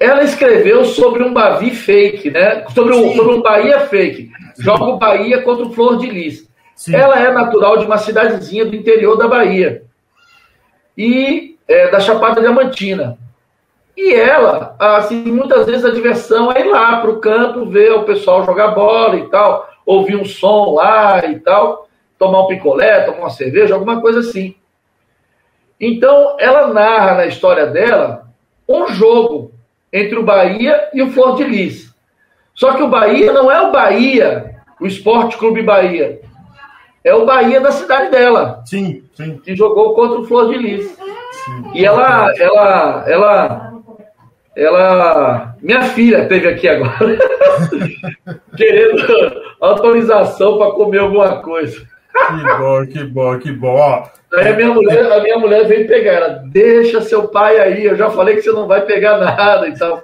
[0.00, 2.64] Ela escreveu sobre um Bavi fake, né?
[2.70, 4.30] Sobre um, sobre um Bahia fake.
[4.58, 6.47] Joga o Bahia contra o Flor de Lis.
[6.78, 6.94] Sim.
[6.94, 9.82] Ela é natural de uma cidadezinha do interior da Bahia
[10.96, 13.18] e é, da Chapada Diamantina.
[13.96, 18.04] E ela, assim, muitas vezes a diversão é ir lá para o campo, ver o
[18.04, 23.18] pessoal jogar bola e tal, ouvir um som lá e tal, tomar um picolé, tomar
[23.18, 24.54] uma cerveja, alguma coisa assim.
[25.80, 28.28] Então, ela narra na história dela
[28.68, 29.50] um jogo
[29.92, 31.92] entre o Bahia e o Flor de Lis.
[32.54, 36.20] Só que o Bahia não é o Bahia, o Esporte Clube Bahia
[37.04, 38.62] é o Bahia da cidade dela.
[38.64, 39.38] Sim, sim.
[39.38, 40.98] Que jogou contra o Flor de Lis.
[41.44, 41.70] Sim.
[41.74, 43.72] E ela, ela, ela,
[44.56, 47.18] ela, minha filha teve aqui agora,
[48.56, 51.86] querendo autorização para comer alguma coisa.
[52.26, 54.08] Que bom, que bom, que bom.
[54.34, 57.96] Aí a minha, mulher, a minha mulher veio pegar ela, deixa seu pai aí, eu
[57.96, 60.02] já falei que você não vai pegar nada e tal.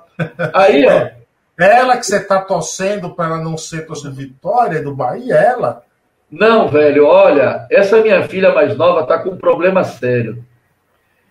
[0.55, 1.25] Aí, ó.
[1.57, 5.83] Ela que você tá torcendo para ela não ser torcedora Vitória do Bahia, ela?
[6.31, 10.45] Não, velho, olha, essa minha filha mais nova tá com um problema sério.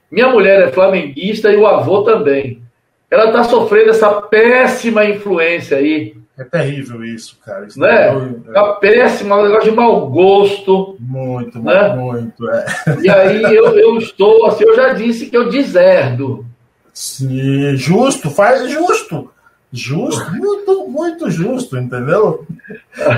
[0.09, 2.61] Minha mulher é flamenguista e o avô também.
[3.09, 6.15] Ela tá sofrendo essa péssima influência aí.
[6.37, 7.65] É terrível isso, cara.
[7.65, 8.09] Isso né?
[8.09, 10.97] É, é péssima, um negócio de mau gosto.
[10.99, 11.95] Muito, né?
[11.95, 12.49] muito.
[12.49, 12.65] É.
[13.01, 16.45] E aí eu, eu estou, assim, eu já disse que eu deserdo.
[16.93, 19.32] Sim, justo, faz justo.
[19.75, 22.45] Justo, muito, muito justo, entendeu?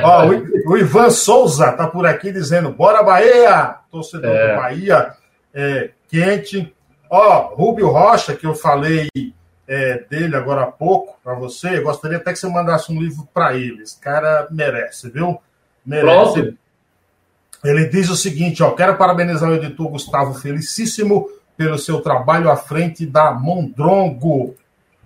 [0.02, 3.76] Ó, o, o, Ivan Souza tá por aqui dizendo: bora Bahia!
[3.92, 4.48] Torcedor é.
[4.56, 5.14] do Bahia,
[5.54, 6.74] é, quente.
[7.10, 9.10] Ó, Rubio Rocha, que eu falei
[9.68, 13.58] é, dele agora há pouco para você, gostaria até que você mandasse um livro para
[13.58, 13.84] ele.
[13.84, 15.38] Esse cara merece, viu?
[15.86, 16.42] Merece.
[16.42, 16.58] Pronto.
[17.66, 22.56] Ele diz o seguinte: ó, quero parabenizar o editor Gustavo Felicíssimo pelo seu trabalho à
[22.56, 24.56] frente da Mondrongo.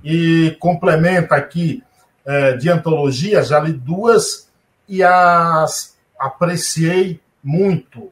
[0.03, 1.83] E complementa aqui
[2.25, 4.49] é, de antologia, já li duas
[4.87, 8.11] e as apreciei muito.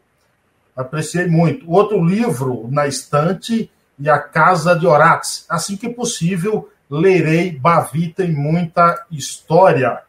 [0.76, 1.70] Apreciei muito.
[1.70, 3.70] Outro livro na estante
[4.00, 5.46] e A Casa de Orates.
[5.50, 10.02] Assim que possível, lerei Bavita e muita história.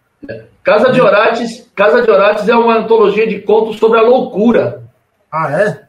[0.63, 4.83] Casa de Orates, Casa de Orates é uma antologia de contos sobre a loucura.
[5.31, 5.89] Ah, é?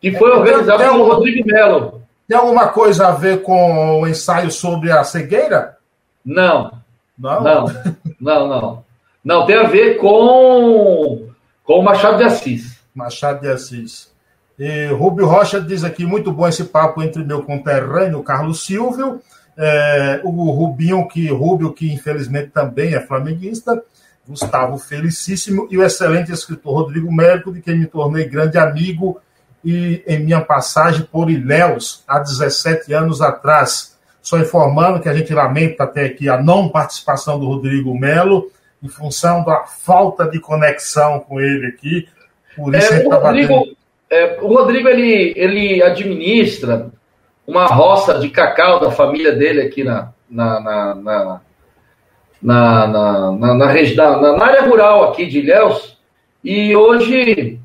[0.00, 1.95] Que foi organizada pelo Rodrigo Melo.
[2.28, 5.76] Tem alguma coisa a ver com o ensaio sobre a cegueira?
[6.24, 6.72] Não.
[7.18, 7.42] Não?
[7.42, 7.66] Não,
[8.20, 8.84] não, não.
[9.24, 11.28] Não, tem a ver com,
[11.64, 12.80] com o Machado de Assis.
[12.94, 14.10] Machado de Assis.
[14.58, 19.20] E Rubio Rocha diz aqui, muito bom esse papo entre meu conterrâneo Carlos Silvio,
[19.56, 23.82] é, o Rubinho, que Rubio, que infelizmente também é flamenguista,
[24.26, 29.20] Gustavo Felicíssimo, e o excelente escritor Rodrigo Mérico, de quem me tornei grande amigo
[29.66, 33.98] e em minha passagem por Ilhéus, há 17 anos atrás.
[34.22, 38.48] Só informando que a gente lamenta até aqui a não participação do Rodrigo Melo,
[38.80, 42.08] em função da falta de conexão com ele aqui.
[42.54, 43.64] Por isso é, ele estava Rodrigo,
[44.08, 46.88] é, o Rodrigo ele, ele administra
[47.44, 51.40] uma roça de cacau da família dele aqui na, na, na, na,
[52.40, 55.98] na, na, na, na, na área rural aqui de Ilhéus.
[56.44, 57.58] E hoje,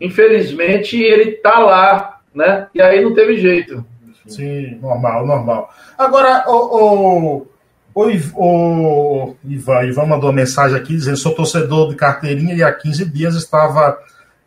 [0.00, 2.68] infelizmente, ele está lá, né?
[2.74, 3.84] E aí não teve jeito.
[4.26, 5.74] Sim, normal, normal.
[5.96, 7.46] Agora, o,
[7.94, 12.62] o, o, o Ivan, Ivan mandou uma mensagem aqui dizendo: sou torcedor de carteirinha e
[12.62, 13.98] há 15 dias estava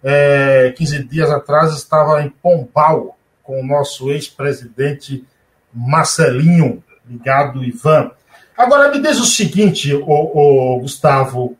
[0.04, 5.26] é, 15 dias atrás estava em Pombal com o nosso ex-presidente
[5.74, 8.12] Marcelinho, ligado Ivan.
[8.58, 11.58] Agora me diz o seguinte, o Gustavo,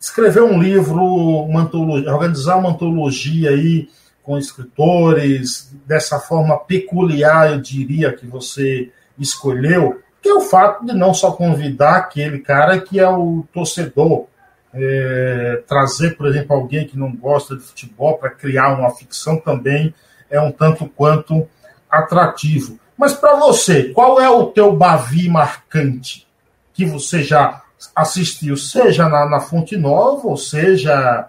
[0.00, 3.88] escrever um livro, uma antologia, organizar uma antologia aí
[4.22, 10.94] com escritores dessa forma peculiar, eu diria que você escolheu, que é o fato de
[10.94, 14.26] não só convidar aquele cara que é o torcedor,
[14.72, 19.92] é, trazer, por exemplo, alguém que não gosta de futebol para criar uma ficção também
[20.30, 21.46] é um tanto quanto
[21.90, 22.78] atrativo.
[22.96, 26.26] Mas para você, qual é o teu Bavi marcante
[26.72, 27.62] que você já
[27.94, 31.28] assistiu, seja na, na Fonte Nova, ou seja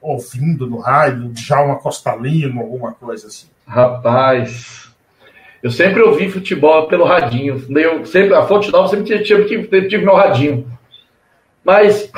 [0.00, 3.46] ouvindo no rádio, já uma Costa Lima, alguma coisa assim?
[3.66, 4.90] Rapaz,
[5.62, 7.64] eu sempre ouvi futebol pelo radinho.
[7.70, 10.66] Eu sempre, a Fonte Nova sempre tive, tive, tive meu radinho.
[11.64, 12.10] Mas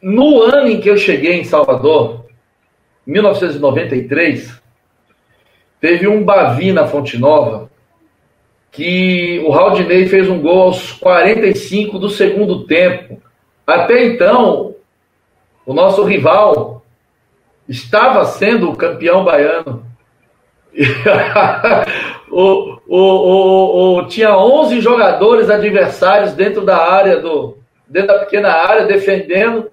[0.00, 2.24] no ano em que eu cheguei em Salvador,
[3.06, 4.62] 1993,
[5.78, 7.70] teve um Bavi na Fonte Nova
[8.74, 13.22] que o Raudinei fez um gol aos 45 do segundo tempo.
[13.64, 14.74] Até então,
[15.64, 16.82] o nosso rival
[17.68, 19.86] estava sendo o campeão baiano.
[22.30, 27.56] o, o, o, tinha 11 jogadores adversários dentro da área do
[27.86, 29.70] dentro da pequena área defendendo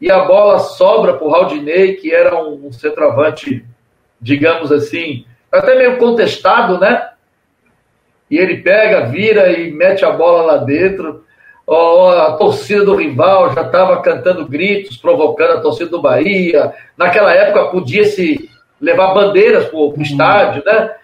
[0.00, 3.62] e a bola sobra para o Raudinei, que era um, um centroavante,
[4.18, 7.11] digamos assim, até meio contestado, né?
[8.32, 11.22] E ele pega, vira e mete a bola lá dentro.
[11.68, 16.72] a torcida do rival já estava cantando gritos, provocando a torcida do Bahia.
[16.96, 18.48] Naquela época podia-se
[18.80, 20.00] levar bandeiras para o uhum.
[20.00, 20.94] estádio, né?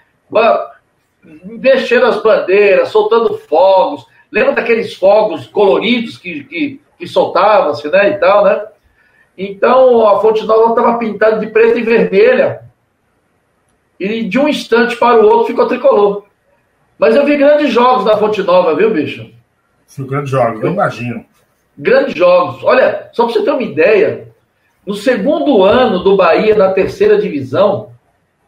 [1.45, 4.07] Mexendo as bandeiras, soltando fogos.
[4.33, 8.09] Lembra daqueles fogos coloridos que, que, que soltavam-se, né?
[8.09, 8.65] E tal, né?
[9.37, 12.63] Então a Fonte Nova estava pintada de preta e vermelha.
[14.01, 16.28] E de um instante para o outro ficou tricolor.
[16.99, 19.31] Mas eu vi grandes jogos da Fonte Nova, viu, bicho?
[19.87, 21.25] Sim, grandes jogos, eu imagino.
[21.77, 22.63] Grandes jogos.
[22.65, 24.29] Olha, só para você ter uma ideia,
[24.85, 27.93] no segundo ano do Bahia na terceira divisão,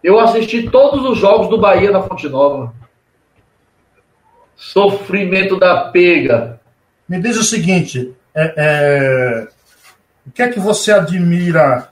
[0.02, 2.74] eu assisti todos os jogos do Bahia na Fonte Nova.
[4.56, 6.60] Sofrimento da pega.
[7.08, 9.48] Me diz o seguinte: é, é,
[10.26, 11.88] o que é que você admira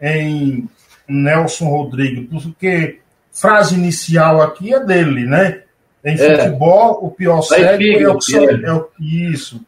[0.00, 0.68] em
[1.08, 2.28] Nelson Rodrigues?
[2.28, 3.00] Porque
[3.32, 5.62] frase inicial aqui é dele, né?
[6.04, 6.36] Em é.
[6.36, 9.60] futebol, o pior cego é o que só, é o, isso.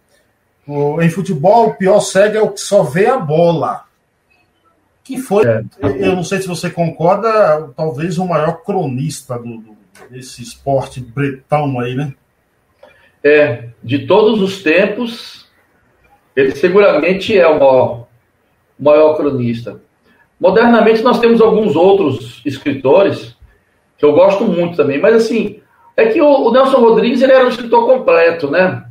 [0.67, 3.85] O, em futebol, o pior cego é o que só vê a bola.
[5.05, 5.63] Que foi, é.
[5.83, 9.77] eu não sei se você concorda, talvez o maior cronista do, do,
[10.11, 12.15] desse esporte bretão aí, né?
[13.23, 15.47] É, de todos os tempos,
[16.35, 18.07] ele seguramente é o maior,
[18.79, 19.81] o maior cronista.
[20.41, 23.37] Modernamente, nós temos alguns outros escritores
[23.97, 25.61] que eu gosto muito também, mas assim,
[25.97, 28.85] é que o, Nelson Rodrigues ele era um escritor completo, né?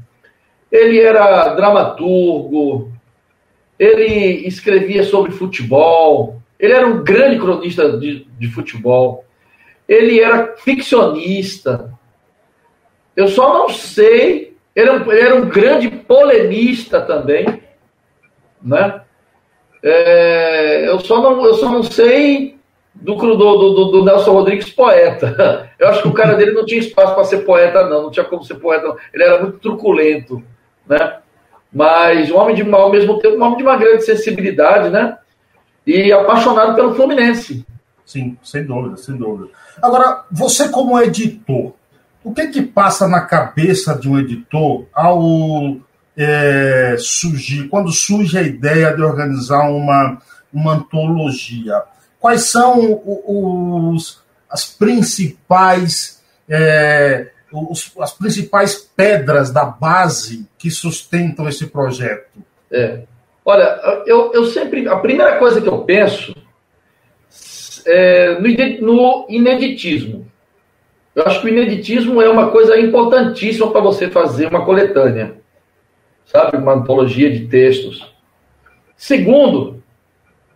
[0.72, 2.92] Ele era dramaturgo,
[3.78, 9.26] ele escrevia sobre futebol, ele era um grande cronista de, de futebol,
[9.88, 11.92] ele era ficcionista.
[13.16, 17.62] Eu só não sei, ele era um, ele era um grande polemista também,
[18.62, 19.02] né?
[19.84, 22.58] É, eu, só não, eu só não sei
[22.94, 25.70] do, do, do, do, Nelson Rodrigues poeta.
[25.80, 28.04] Eu acho que o cara dele não tinha espaço para ser poeta, não.
[28.04, 28.98] Não tinha como ser poeta, não.
[29.14, 30.42] Ele era muito truculento,
[30.88, 31.18] né?
[31.72, 35.18] Mas um homem de ao mesmo tempo, um homem de uma grande sensibilidade, né?
[35.86, 37.66] E apaixonado pelo Fluminense.
[38.06, 39.50] Sim, sem dúvida, sem dúvida.
[39.82, 41.74] Agora, você como editor,
[42.24, 45.78] o que que passa na cabeça de um editor ao
[46.16, 50.22] é, surgir, quando surge a ideia de organizar uma,
[50.54, 51.82] uma antologia?
[52.24, 61.68] Quais são os, as principais é, os, as principais pedras da base que sustentam esse
[61.68, 62.40] projeto?
[62.72, 63.02] É.
[63.44, 64.88] Olha, eu, eu sempre.
[64.88, 66.34] A primeira coisa que eu penso
[67.86, 70.26] é no, no ineditismo.
[71.14, 75.36] Eu acho que o ineditismo é uma coisa importantíssima para você fazer uma coletânea,
[76.26, 76.56] sabe?
[76.56, 78.10] Uma antologia de textos.
[78.96, 79.83] Segundo,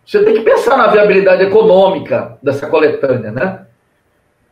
[0.08, 3.66] você tem que pensar na viabilidade econômica dessa coletânea, né?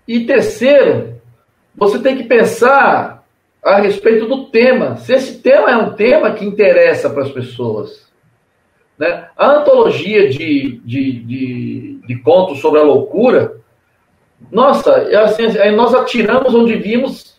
[0.06, 1.18] E terceiro,
[1.74, 3.24] você tem que pensar
[3.64, 4.96] a respeito do tema.
[4.98, 8.06] Se esse tema é um tema que interessa para as pessoas.
[8.98, 9.28] Né?
[9.34, 13.56] A antologia de, de, de, de contos sobre a loucura,
[14.52, 17.34] nossa, é assim, nós atiramos onde vimos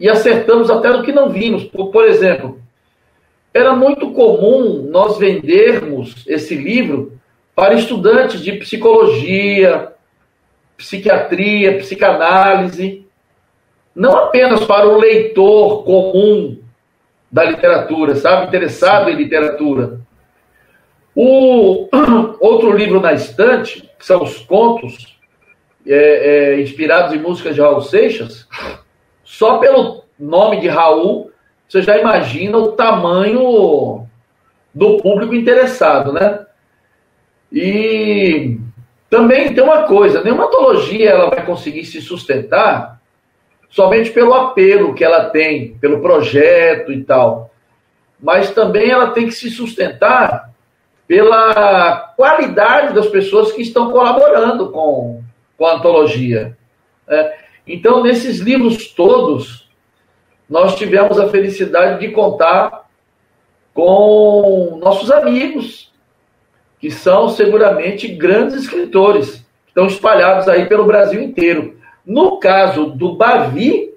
[0.00, 1.62] e acertamos até no que não vimos.
[1.62, 2.60] Por, por exemplo,
[3.54, 7.16] era muito comum nós vendermos esse livro
[7.58, 9.92] para estudantes de psicologia,
[10.76, 13.04] psiquiatria, psicanálise
[13.92, 16.62] não apenas para o leitor comum
[17.28, 19.98] da literatura, sabe, interessado em literatura.
[21.16, 21.88] O
[22.38, 25.18] outro livro na estante, que são os contos
[25.84, 25.96] é,
[26.54, 28.46] é, inspirados em músicas de Raul Seixas,
[29.24, 31.32] só pelo nome de Raul,
[31.68, 34.06] você já imagina o tamanho
[34.72, 36.46] do público interessado, né?
[37.52, 38.58] E
[39.08, 43.00] também tem uma coisa, nenhuma antologia ela vai conseguir se sustentar
[43.70, 47.50] somente pelo apelo que ela tem, pelo projeto e tal.
[48.20, 50.50] Mas também ela tem que se sustentar
[51.06, 55.22] pela qualidade das pessoas que estão colaborando com,
[55.56, 56.56] com a antologia.
[57.08, 59.68] É, então, nesses livros todos,
[60.48, 62.86] nós tivemos a felicidade de contar
[63.72, 65.92] com nossos amigos,
[66.80, 71.76] que são seguramente grandes escritores, que estão espalhados aí pelo Brasil inteiro.
[72.06, 73.94] No caso do Bavi,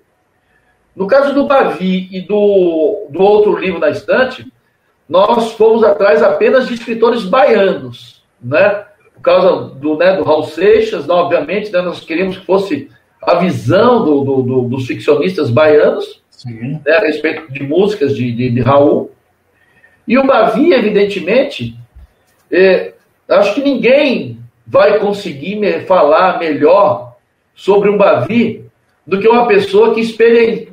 [0.96, 4.52] no caso do Bavi e do, do outro livro na estante,
[5.08, 8.86] nós fomos atrás apenas de escritores baianos, né?
[9.14, 12.90] Por causa do, né, do Raul Seixas, né, obviamente, né, nós queríamos que fosse
[13.22, 18.50] a visão do, do, do dos ficcionistas baianos né, a respeito de músicas de, de,
[18.50, 19.12] de Raul.
[20.08, 21.76] E o Bavi, evidentemente,
[22.52, 22.94] é,
[23.30, 27.16] acho que ninguém vai conseguir me falar melhor
[27.56, 28.66] sobre um Bavi
[29.06, 30.02] do que uma pessoa que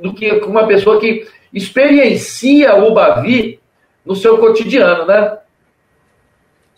[0.00, 3.59] do que uma pessoa que experiencia o Bavi
[4.05, 5.38] no seu cotidiano, né?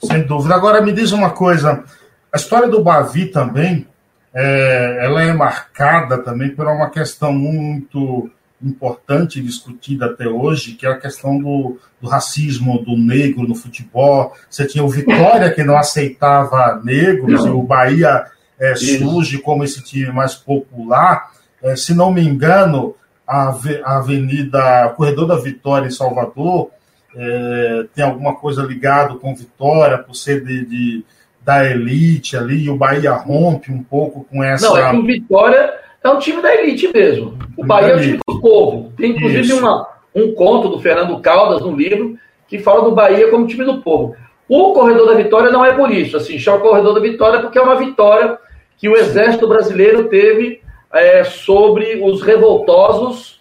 [0.03, 0.55] Sem dúvida.
[0.55, 1.85] Agora me diz uma coisa,
[2.33, 3.87] a história do Bavi também,
[4.33, 8.31] é, ela é marcada também por uma questão muito
[8.63, 14.35] importante discutida até hoje, que é a questão do, do, racismo do negro no futebol.
[14.49, 17.49] Você tinha o Vitória que não aceitava negros, não.
[17.49, 18.27] e o Bahia
[18.59, 21.31] é, surge como esse time mais popular.
[21.63, 22.95] É, se não me engano,
[23.27, 23.55] a,
[23.85, 26.71] a Avenida Corredor da Vitória em Salvador
[27.17, 31.05] é, tem alguma coisa ligada com Vitória, por ser de, de,
[31.43, 34.69] da elite ali, e o Bahia rompe um pouco com essa.
[34.69, 35.73] Não, é que o Vitória
[36.03, 37.39] é um time da elite mesmo.
[37.57, 38.93] O Bahia é um time do povo.
[38.97, 42.17] Tem inclusive uma, um conto do Fernando Caldas no livro
[42.49, 44.17] que fala do Bahia como time do povo.
[44.49, 47.59] O corredor da vitória não é por isso, assim, chama o corredor da vitória porque
[47.59, 48.37] é uma vitória
[48.77, 50.61] que o exército brasileiro teve
[50.93, 53.41] é, sobre os revoltosos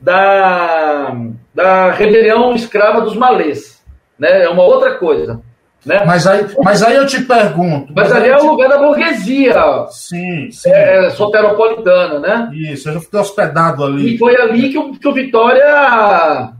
[0.00, 1.14] da,
[1.54, 3.84] da rebelião escrava dos malês.
[4.18, 4.44] Né?
[4.44, 5.40] É uma outra coisa.
[5.84, 6.04] Né?
[6.04, 7.92] Mas, aí, mas aí eu te pergunto.
[7.94, 9.86] Mas, mas ali é o lugar da burguesia.
[9.88, 10.70] Sim, sim.
[10.70, 12.50] É, é, soteropolitana, né?
[12.54, 14.14] Isso, eu já fiquei hospedado ali.
[14.14, 16.52] E foi ali que o, que o Vitória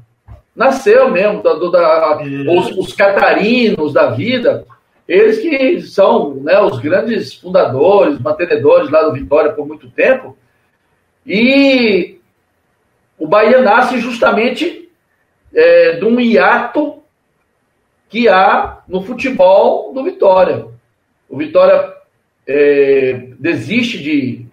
[0.56, 1.42] nasceu mesmo.
[1.42, 2.18] Da, da,
[2.48, 4.64] os, os catarinos da vida,
[5.06, 10.36] eles que são né, os grandes fundadores, mantenedores lá do Vitória por muito tempo.
[11.26, 12.18] E
[13.18, 14.88] o Bahia nasce justamente
[15.54, 16.99] é, de um hiato
[18.11, 20.66] que há no futebol do Vitória.
[21.28, 21.94] O Vitória
[22.46, 24.44] é, desiste de,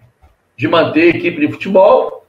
[0.56, 2.24] de manter a equipe de futebol,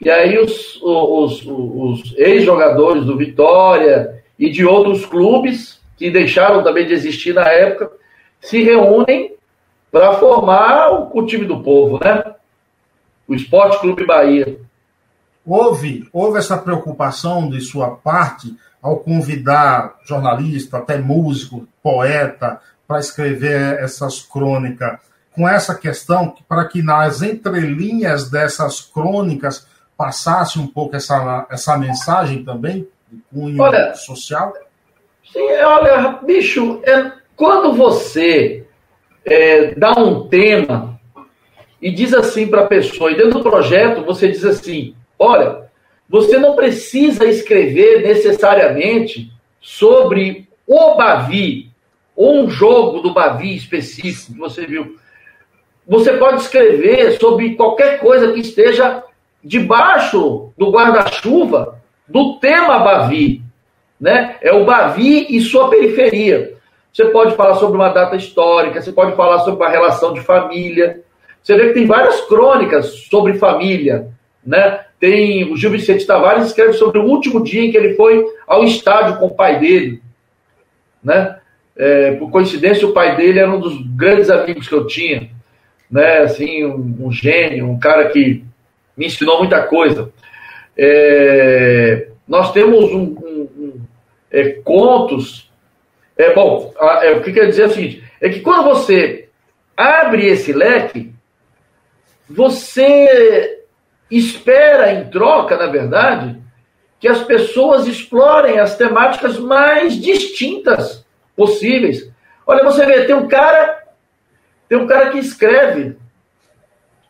[0.00, 6.86] e aí os, os, os ex-jogadores do Vitória e de outros clubes que deixaram também
[6.86, 7.90] de existir na época
[8.40, 9.32] se reúnem
[9.90, 12.22] para formar o, o, time do povo, né?
[13.26, 14.60] O Esporte Clube Bahia.
[15.44, 18.54] Houve, houve essa preocupação de sua parte
[18.88, 24.98] ao convidar jornalista, até músico, poeta, para escrever essas crônicas,
[25.32, 32.42] com essa questão, para que nas entrelinhas dessas crônicas passasse um pouco essa, essa mensagem
[32.42, 34.54] também, de cunho olha, social?
[35.30, 38.66] Sim, olha, bicho, é, quando você
[39.24, 40.98] é, dá um tema
[41.80, 45.67] e diz assim para a pessoa, e dentro do projeto você diz assim, olha,
[46.08, 49.30] você não precisa escrever necessariamente
[49.60, 51.70] sobre o Bavi,
[52.16, 54.96] ou um jogo do Bavi específico que você viu.
[55.86, 59.02] Você pode escrever sobre qualquer coisa que esteja
[59.42, 63.42] debaixo do guarda-chuva do tema Bavi.
[64.00, 64.36] Né?
[64.42, 66.54] É o Bavi e sua periferia.
[66.92, 71.02] Você pode falar sobre uma data histórica, você pode falar sobre uma relação de família.
[71.42, 74.08] Você vê que tem várias crônicas sobre família,
[74.44, 74.80] né?
[75.00, 78.64] Tem o Gil Vicente Tavares escreve sobre o último dia em que ele foi ao
[78.64, 80.02] estádio com o pai dele,
[81.02, 81.38] né?
[81.76, 85.30] É, por coincidência, o pai dele era um dos grandes amigos que eu tinha,
[85.88, 86.18] né?
[86.18, 88.44] Assim, um, um gênio, um cara que
[88.96, 90.10] me ensinou muita coisa.
[90.76, 93.80] É, nós temos um, um, um
[94.32, 95.48] é, contos.
[96.16, 96.74] É bom.
[96.80, 99.28] A, é, o que quer dizer é o seguinte: é que quando você
[99.76, 101.12] abre esse leque,
[102.28, 103.57] você
[104.10, 106.40] espera em troca, na verdade,
[106.98, 111.04] que as pessoas explorem as temáticas mais distintas
[111.36, 112.10] possíveis.
[112.46, 113.84] Olha, você vê, tem um cara,
[114.68, 115.96] tem um cara que escreve,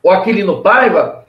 [0.03, 1.27] o Aquilino Paiva,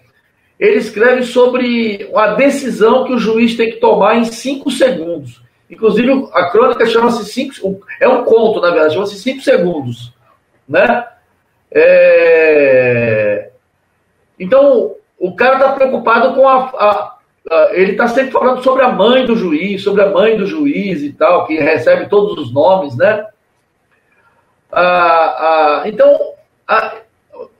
[0.60, 5.42] ele escreve sobre a decisão que o juiz tem que tomar em cinco segundos.
[5.70, 7.80] Inclusive, a crônica chama-se cinco.
[8.02, 10.14] É um conto, na verdade, chama-se cinco segundos.
[10.68, 11.06] Né?
[11.72, 13.52] É...
[14.38, 17.18] Então, o cara está preocupado com a, a,
[17.52, 21.02] a ele está sempre falando sobre a mãe do juiz, sobre a mãe do juiz
[21.02, 23.26] e tal, que recebe todos os nomes, né?
[24.72, 26.18] Ah, ah, então,
[26.68, 26.94] ah,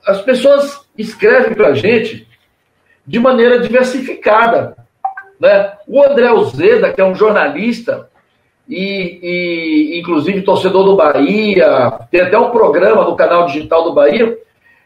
[0.06, 2.26] as pessoas escrevem para a gente
[3.06, 4.76] de maneira diversificada.
[5.38, 5.72] Né?
[5.88, 8.08] O André Uzeda, que é um jornalista
[8.68, 14.38] e, e, inclusive, torcedor do Bahia, tem até um programa no canal digital do Bahia,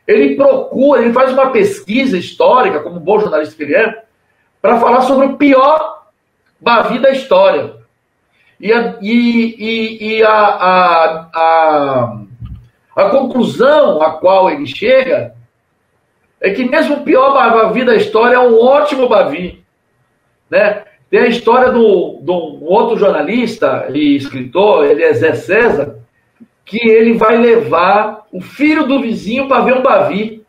[0.06, 4.04] ele procura, ele faz uma pesquisa histórica, como bom jornalista que ele é,
[4.60, 6.04] para falar sobre o pior
[6.60, 7.76] Bavi da história.
[8.60, 12.20] E a, e, e, e a, a, a,
[12.96, 15.34] a, conclusão a qual ele chega
[16.40, 19.64] é que mesmo o pior Bavi da história é um ótimo Bavi.
[20.48, 20.84] Né?
[21.10, 25.98] Tem a história do, do um outro jornalista e escritor, ele é Zé César,
[26.64, 30.44] que ele vai levar o filho do vizinho para ver um bavi.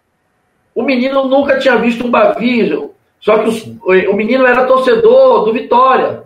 [0.74, 2.90] O menino nunca tinha visto um bavi,
[3.20, 6.24] só que os, o menino era torcedor do Vitória.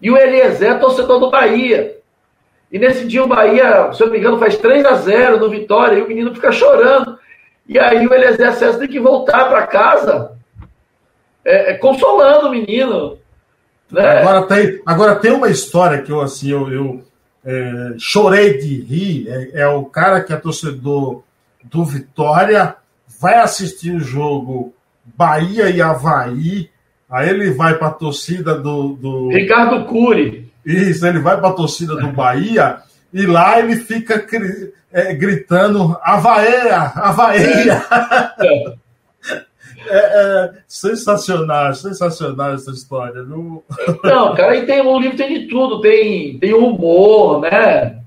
[0.00, 1.96] E o Eliezer é torcedor do Bahia.
[2.72, 5.50] E nesse dia o Bahia, se eu não me engano, faz 3 a 0 no
[5.50, 7.18] Vitória, e o menino fica chorando.
[7.68, 10.32] E aí o Eliezer César tem que voltar para casa,
[11.44, 13.18] é, é, consolando o menino.
[13.90, 14.20] Né?
[14.20, 17.02] Agora, tem, agora tem uma história que eu, assim, eu, eu
[17.44, 21.22] é, chorei de rir, é, é, o cara que é torcedor
[21.64, 22.76] do Vitória,
[23.20, 24.74] vai assistir o jogo
[25.04, 26.70] Bahia e Havaí,
[27.10, 30.50] aí ele vai para a torcida do, do, Ricardo Cury.
[30.64, 32.78] Isso, ele vai para a torcida do Bahia
[33.12, 34.24] e lá ele fica
[34.92, 37.82] é, gritando Avaeia, Avaeia.
[38.38, 38.74] É,
[39.88, 43.22] é, sensacional, sensacional essa história.
[43.22, 43.62] Viu?
[44.02, 47.98] Não, cara, e tem, o livro tem de tudo, tem, tem humor, né?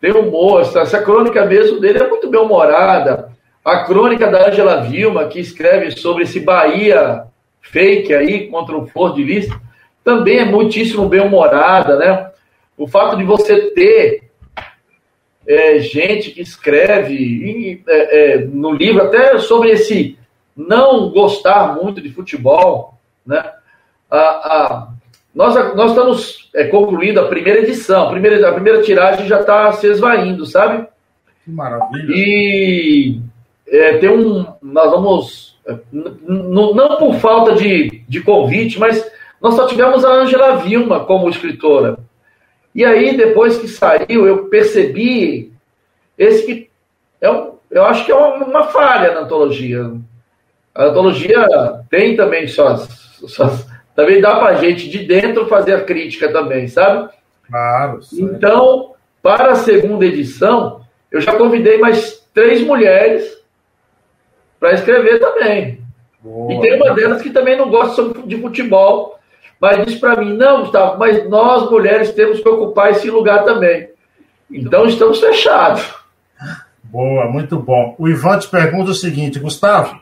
[0.00, 3.32] Tem humor, essa, essa crônica mesmo dele é muito bem-humorada.
[3.64, 7.24] A crônica da Angela Vilma, que escreve sobre esse Bahia
[7.62, 9.48] fake aí contra o Flor de Lis,
[10.04, 12.30] também é muitíssimo bem-humorada, né?
[12.76, 14.24] O fato de você ter
[15.46, 20.18] é, gente que escreve é, é, no livro até sobre esse
[20.56, 22.94] não gostar muito de futebol,
[23.26, 23.52] né?
[24.10, 24.88] A, a,
[25.34, 29.72] nós, nós estamos é, concluindo a primeira edição, a primeira, a primeira tiragem já está
[29.72, 30.86] se esvaindo, sabe?
[31.44, 32.14] Que maravilha.
[32.14, 33.20] E
[33.66, 34.46] é, tem um.
[34.62, 35.58] Nós vamos.
[35.66, 41.28] É, não por falta de, de convite, mas nós só tivemos a Angela Vilma como
[41.28, 41.98] escritora.
[42.74, 45.52] E aí, depois que saiu, eu percebi
[46.18, 46.70] esse que
[47.20, 49.92] é um, eu acho que é uma, uma falha na antologia.
[50.74, 51.46] A antologia
[51.88, 52.88] tem também suas,
[53.26, 57.08] suas também dá para a gente de dentro fazer a crítica também, sabe?
[57.48, 58.00] Claro.
[58.12, 63.38] Então, para a segunda edição, eu já convidei mais três mulheres
[64.58, 65.80] para escrever também.
[66.20, 66.52] Boa.
[66.52, 69.18] E tem uma delas que também não gosta de futebol,
[69.60, 73.90] mas diz para mim, não, Gustavo, mas nós mulheres temos que ocupar esse lugar também.
[74.50, 75.94] Então estamos fechados.
[76.82, 77.94] Boa, muito bom.
[77.98, 80.00] O Ivan te pergunta o seguinte, Gustavo,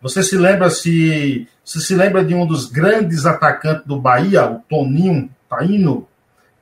[0.00, 4.60] você se lembra se você se lembra de um dos grandes atacantes do Bahia, o
[4.68, 6.06] Toninho Taino,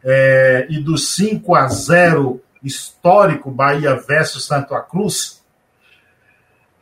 [0.03, 5.45] é, e do 5 a 0 histórico Bahia versus Santa Cruz?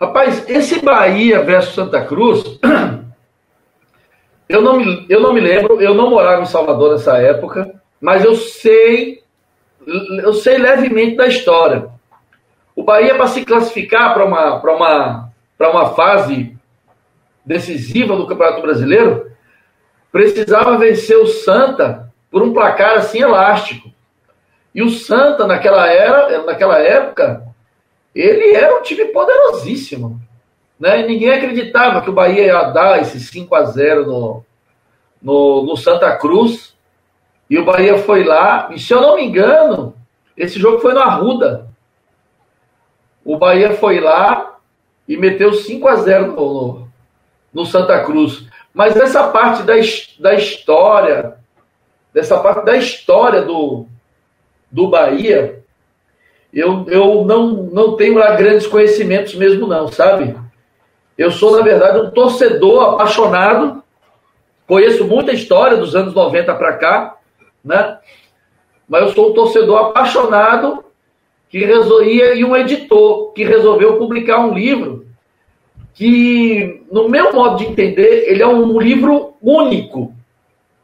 [0.01, 2.43] Rapaz, esse Bahia versus Santa Cruz,
[4.49, 8.25] eu não, me, eu não me lembro, eu não morava em Salvador nessa época, mas
[8.25, 9.23] eu sei,
[9.87, 11.89] eu sei levemente da história.
[12.77, 16.57] O Bahia, para se classificar para uma, uma, uma fase
[17.45, 19.31] decisiva do Campeonato Brasileiro,
[20.11, 23.93] precisava vencer o Santa por um placar assim elástico.
[24.75, 27.47] E o Santa, naquela, era, naquela época,
[28.15, 30.21] ele era um time poderosíssimo.
[30.79, 31.01] Né?
[31.01, 34.45] E ninguém acreditava que o Bahia ia dar esse 5 a 0 no,
[35.23, 36.75] no, no Santa Cruz.
[37.49, 39.95] E o Bahia foi lá, e se eu não me engano,
[40.37, 41.69] esse jogo foi no Arruda.
[43.25, 44.54] O Bahia foi lá
[45.09, 46.89] e meteu 5 a 0 no,
[47.53, 48.47] no Santa Cruz.
[48.73, 49.75] Mas essa parte da,
[50.19, 51.37] da história,
[52.13, 53.87] dessa parte da história do,
[54.71, 55.63] do Bahia,
[56.53, 60.37] eu, eu não, não tenho lá grandes conhecimentos mesmo, não, sabe?
[61.17, 63.83] Eu sou, na verdade, um torcedor apaixonado.
[64.67, 67.17] Conheço muita história dos anos 90 para cá,
[67.65, 67.99] né?
[68.89, 70.85] Mas eu sou um torcedor apaixonado
[71.49, 75.07] que resolvia e um editor que resolveu publicar um livro
[75.95, 80.12] que, no meu modo de entender, ele é um livro único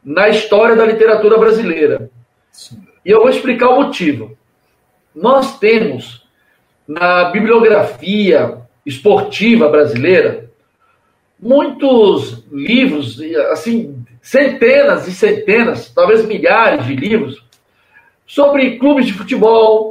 [0.03, 2.09] na história da literatura brasileira.
[2.51, 2.81] Sim.
[3.05, 4.37] E eu vou explicar o motivo.
[5.13, 6.25] Nós temos
[6.87, 10.49] na bibliografia esportiva brasileira
[11.39, 13.19] muitos livros,
[13.51, 17.43] assim, centenas e centenas, talvez milhares de livros
[18.25, 19.90] sobre clubes de futebol,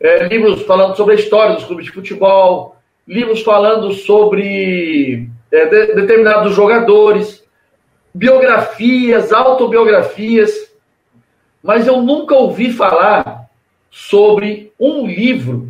[0.00, 2.76] é, livros falando sobre a história dos clubes de futebol,
[3.06, 7.44] livros falando sobre é, de, determinados jogadores,
[8.14, 10.72] biografias, autobiografias,
[11.62, 13.48] mas eu nunca ouvi falar
[13.90, 15.68] sobre um livro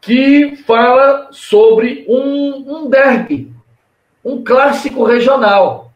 [0.00, 3.52] que fala sobre um, um derby,
[4.24, 5.92] um clássico regional.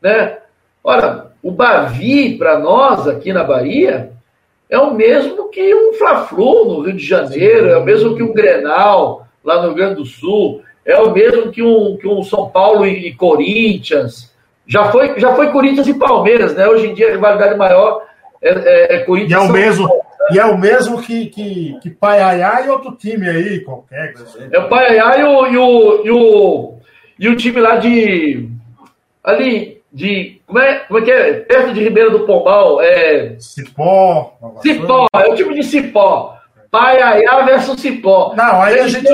[0.00, 0.38] Né?
[0.84, 4.12] Ora, o Bavi, para nós aqui na Bahia,
[4.72, 8.32] é o mesmo que um Fla-Flu no Rio de Janeiro, é o mesmo que um
[8.32, 12.48] Grenal lá no Rio Grande do Sul, é o mesmo que um, que um São
[12.48, 14.34] Paulo e, e Corinthians.
[14.66, 16.66] Já foi, já foi Corinthians e Palmeiras, né?
[16.66, 18.00] Hoje em dia a rivalidade maior
[18.40, 19.90] é, é, é Corinthians e é o mesmo
[20.30, 24.14] E é o mesmo que, que, que Paiaiá e outro time aí, qualquer.
[24.50, 26.74] É o Paiaiá e o, e, o, e, o,
[27.18, 28.48] e o time lá de.
[29.22, 30.40] Ali, de.
[30.52, 31.32] Como é, como é que é?
[31.40, 32.82] Perto de Ribeira do Pombal.
[32.82, 33.36] É...
[33.38, 34.36] Cipó.
[34.60, 36.36] Cipó, é o time de Cipó.
[36.70, 38.34] Paiaiá versus Cipó.
[38.36, 39.08] Não, aí a gente.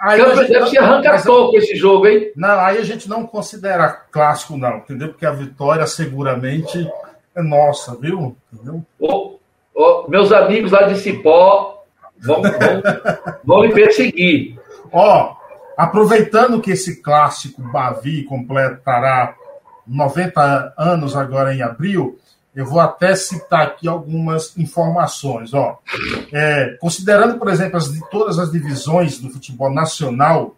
[0.00, 2.32] Aí a gente, deve se arranca pouco esse jogo, hein?
[2.34, 5.08] Não, aí a gente não considera clássico, não, entendeu?
[5.08, 6.90] Porque a vitória seguramente
[7.36, 8.34] é nossa, viu?
[8.50, 8.82] Entendeu?
[8.98, 9.36] Ô,
[9.74, 11.84] ô, meus amigos lá de Cipó
[12.18, 12.50] vão, vão,
[13.44, 14.58] vão me perseguir.
[14.90, 15.36] Ó,
[15.76, 19.34] aproveitando que esse clássico Bavi completará
[19.90, 22.18] 90 anos agora em abril,
[22.52, 25.54] Eu vou até citar aqui algumas informações.
[25.54, 25.78] Ó.
[26.32, 30.56] É, considerando, por exemplo, as, todas as divisões do futebol nacional,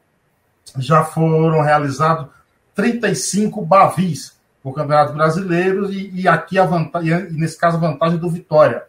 [0.79, 2.29] já foram realizados
[2.75, 8.19] 35 Bavis no Campeonato Brasileiro e, e aqui a vantagem, e nesse caso a vantagem
[8.19, 8.85] do Vitória.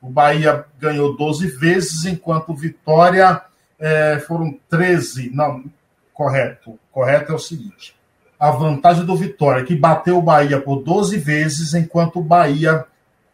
[0.00, 3.42] O Bahia ganhou 12 vezes, enquanto o Vitória
[3.80, 5.30] é, foram 13.
[5.34, 5.64] Não,
[6.12, 6.78] correto.
[6.92, 7.96] Correto é o seguinte:
[8.38, 12.84] a vantagem do Vitória, que bateu o Bahia por 12 vezes, enquanto o Bahia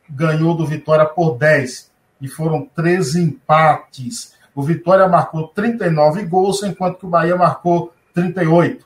[0.08, 1.90] ganhou do Vitória por 10.
[2.20, 4.34] E foram 13 empates.
[4.54, 8.84] O Vitória marcou 39 gols, enquanto que o Bahia marcou 38.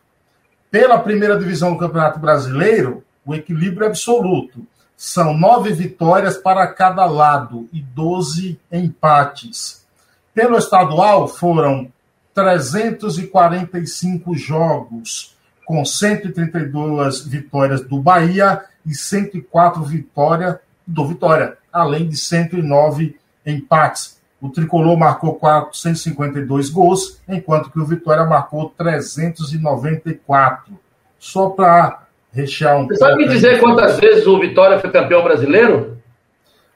[0.70, 4.66] Pela primeira divisão do Campeonato Brasileiro, o equilíbrio é absoluto.
[4.96, 9.84] São nove vitórias para cada lado e 12 empates.
[10.32, 11.90] Pelo estadual, foram
[12.34, 20.56] 345 jogos, com 132 vitórias do Bahia e 104 vitórias
[20.86, 24.20] do Vitória, além de 109 empates.
[24.40, 30.78] O tricolor marcou 452 gols, enquanto que o Vitória marcou 394.
[31.18, 35.96] Só para rechear um Você sabe me dizer quantas vezes o Vitória foi campeão brasileiro?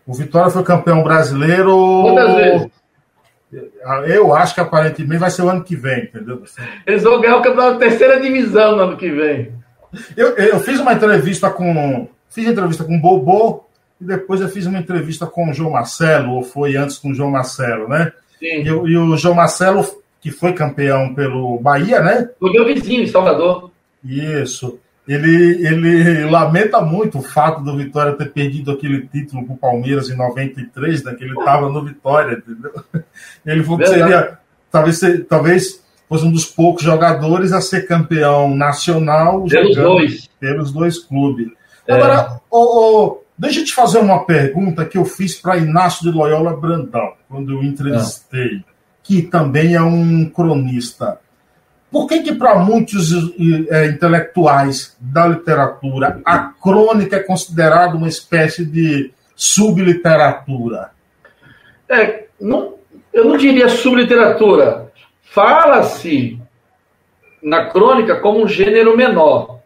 [0.06, 1.76] O Vitória foi campeão brasileiro.
[2.02, 2.70] Quantas vezes?
[4.06, 6.42] Eu acho que aparentemente vai ser o ano que vem, entendeu?
[6.86, 9.52] Eles vão ganhar o campeonato da terceira divisão no ano que vem.
[10.16, 12.08] Eu, eu fiz uma entrevista com.
[12.28, 13.64] Fiz entrevista com o Bobô
[13.98, 17.14] e depois eu fiz uma entrevista com o João Marcelo, ou foi antes com o
[17.14, 18.12] João Marcelo, né?
[18.38, 18.62] Sim.
[18.62, 19.84] E, e o João Marcelo,
[20.20, 22.28] que foi campeão pelo Bahia, né?
[22.38, 23.70] O meu vizinho, em Salvador.
[24.04, 24.78] Isso
[25.08, 30.10] ele, ele lamenta muito o fato do Vitória ter perdido aquele título para o Palmeiras
[30.10, 32.72] em 93, né, que ele estava no Vitória, entendeu?
[33.46, 34.38] Ele falou que seria,
[34.70, 40.98] talvez, talvez fosse um dos poucos jogadores a ser campeão nacional pelos dois, pelos dois
[40.98, 41.48] clubes.
[41.86, 41.94] É.
[41.94, 46.16] Agora, oh, oh, deixa eu te fazer uma pergunta que eu fiz para Inácio de
[46.16, 48.72] Loyola Brandão, quando eu entrevistei, ah.
[49.02, 51.18] que também é um cronista.
[51.90, 53.12] Por que, que para muitos
[53.70, 60.90] é, intelectuais da literatura, a crônica é considerada uma espécie de subliteratura?
[61.88, 62.74] É, não,
[63.12, 64.92] eu não diria subliteratura.
[65.22, 66.38] Fala-se
[67.42, 69.60] na crônica como um gênero menor.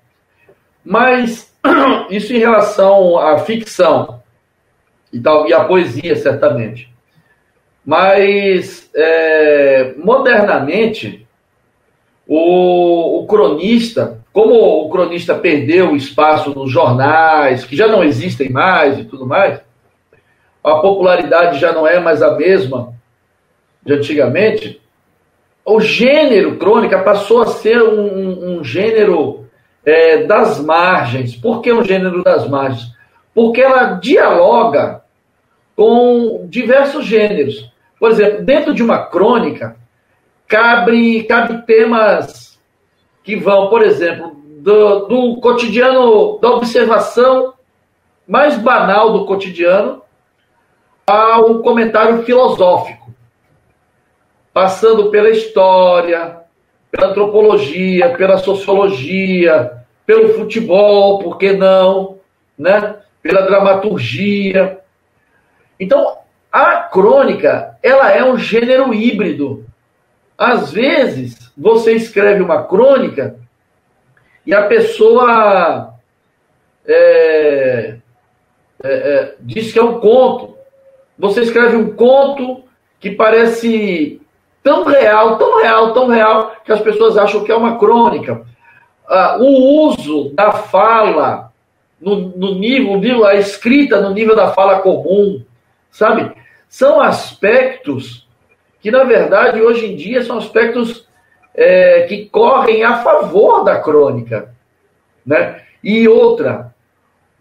[0.84, 1.52] Mas
[2.10, 4.22] isso em relação à ficção
[5.12, 6.92] e, tal, e à poesia, certamente.
[7.84, 11.26] Mas, é, modernamente,
[12.26, 18.98] o, o, cronista, como o cronista perdeu espaço nos jornais, que já não existem mais
[18.98, 19.60] e tudo mais,
[20.62, 22.94] a popularidade já não é mais a mesma
[23.84, 24.80] de antigamente,
[25.64, 29.46] o gênero crônica passou a ser um, um gênero
[29.84, 31.36] é, das margens.
[31.36, 32.92] Por que um gênero das margens?
[33.34, 35.02] Porque ela dialoga
[35.74, 37.70] com diversos gêneros.
[37.98, 39.76] Por exemplo, dentro de uma crônica,
[40.52, 42.60] cabe, cabe temas
[43.24, 47.54] que vão, por exemplo, do, do cotidiano, da observação
[48.28, 50.02] mais banal do cotidiano
[51.06, 53.14] ao comentário filosófico,
[54.52, 56.40] passando pela história,
[56.90, 59.72] pela antropologia, pela sociologia,
[60.04, 62.18] pelo futebol, por que não,
[62.58, 62.96] né?
[63.22, 64.80] Pela dramaturgia.
[65.80, 66.18] Então,
[66.52, 69.71] a crônica, ela é um gênero híbrido.
[70.42, 73.36] Às vezes, você escreve uma crônica
[74.44, 75.94] e a pessoa
[76.84, 77.96] é,
[78.82, 80.56] é, é, diz que é um conto.
[81.16, 82.64] Você escreve um conto
[82.98, 84.20] que parece
[84.64, 88.44] tão real, tão real, tão real, que as pessoas acham que é uma crônica.
[89.06, 91.52] Ah, o uso da fala
[92.00, 95.40] no, no nível, a escrita no nível da fala comum,
[95.88, 96.32] sabe?
[96.68, 98.26] São aspectos
[98.82, 101.08] que na verdade hoje em dia são aspectos
[101.54, 104.52] é, que correm a favor da crônica.
[105.24, 105.62] Né?
[105.82, 106.74] E outra,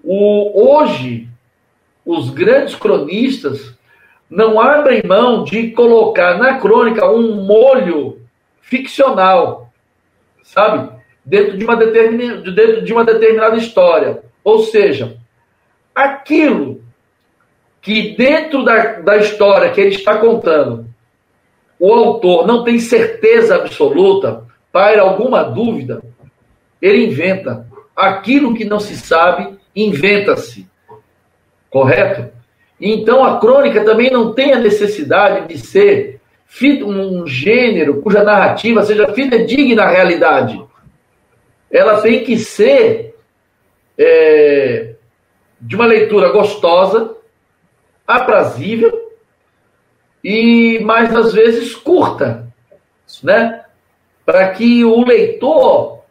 [0.03, 1.27] o, hoje
[2.05, 3.75] os grandes cronistas
[4.29, 8.21] não abrem mão de colocar na crônica um molho
[8.61, 9.69] ficcional,
[10.43, 10.89] sabe?
[11.25, 12.41] Dentro de uma, determin...
[12.53, 14.23] dentro de uma determinada história.
[14.43, 15.17] Ou seja,
[15.93, 16.81] aquilo
[17.81, 20.90] que dentro da, da história que ele está contando
[21.81, 26.03] o autor não tem certeza absoluta, paira alguma dúvida,
[26.79, 27.65] ele inventa.
[27.95, 30.69] Aquilo que não se sabe, inventa-se.
[31.71, 32.31] Correto?
[32.79, 36.21] Então a crônica também não tem a necessidade de ser
[36.85, 40.63] um gênero cuja narrativa seja fidedigna à realidade.
[41.71, 43.15] Ela tem que ser
[43.97, 44.93] é,
[45.59, 47.15] de uma leitura gostosa,
[48.05, 49.00] aprazível
[50.23, 52.47] e mais às vezes curta,
[53.23, 53.63] né?
[54.25, 56.03] Para que o leitor,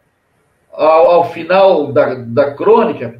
[0.71, 3.19] ao, ao final da, da crônica,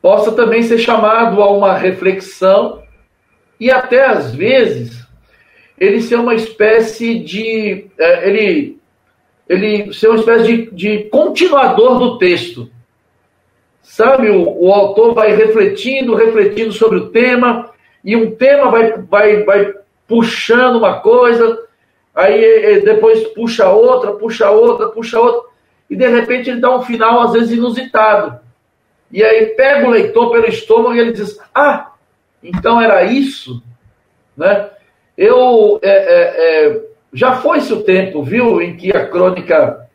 [0.00, 2.82] possa também ser chamado a uma reflexão
[3.60, 5.06] e até às vezes
[5.78, 8.78] ele ser uma espécie de é, ele
[9.48, 12.70] ele ser uma espécie de, de continuador do texto
[13.82, 17.70] sabe o, o autor vai refletindo refletindo sobre o tema
[18.04, 19.74] e um tema vai vai vai
[20.08, 21.58] puxando uma coisa
[22.14, 25.50] aí depois puxa outra puxa outra puxa outra
[25.88, 28.40] e de repente ele dá um final às vezes inusitado
[29.10, 31.92] e aí pega o leitor pelo estômago e ele diz: Ah,
[32.42, 33.62] então era isso?
[34.36, 34.68] Né?
[35.16, 36.82] Eu é, é,
[37.12, 39.88] já foi-se o tempo, viu, em que a crônica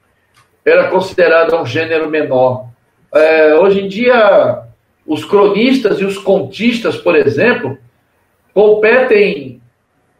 [0.66, 2.68] era considerada um gênero menor.
[3.14, 4.64] É, hoje em dia,
[5.06, 7.78] os cronistas e os contistas, por exemplo,
[8.54, 9.62] competem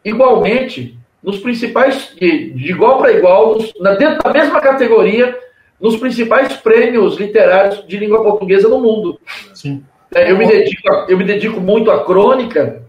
[0.04, 5.38] igualmente nos principais, de, de igual para igual, nos, na, dentro da mesma categoria
[5.80, 9.20] nos principais prêmios literários de língua portuguesa no mundo.
[9.54, 9.84] Sim.
[10.14, 12.84] É, eu, me dedico, eu me dedico muito à crônica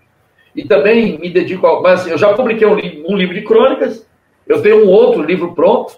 [0.54, 1.80] e também me dedico a.
[1.80, 4.06] Mas eu já publiquei um, um livro de crônicas,
[4.46, 5.94] eu tenho um outro livro pronto,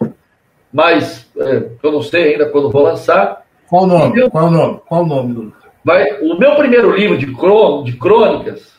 [0.73, 3.45] mas é, eu não sei ainda quando vou lançar.
[3.69, 4.21] Qual o nome?
[4.21, 4.81] Eu, Qual o nome?
[4.87, 5.53] Qual o nome
[5.85, 8.76] Vai, o meu primeiro livro de, crô, de crônicas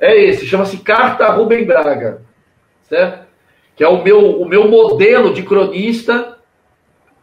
[0.00, 2.22] é esse, chama-se Carta a Rubem Braga,
[2.82, 3.24] certo?
[3.76, 6.38] Que é o meu, o meu modelo de cronista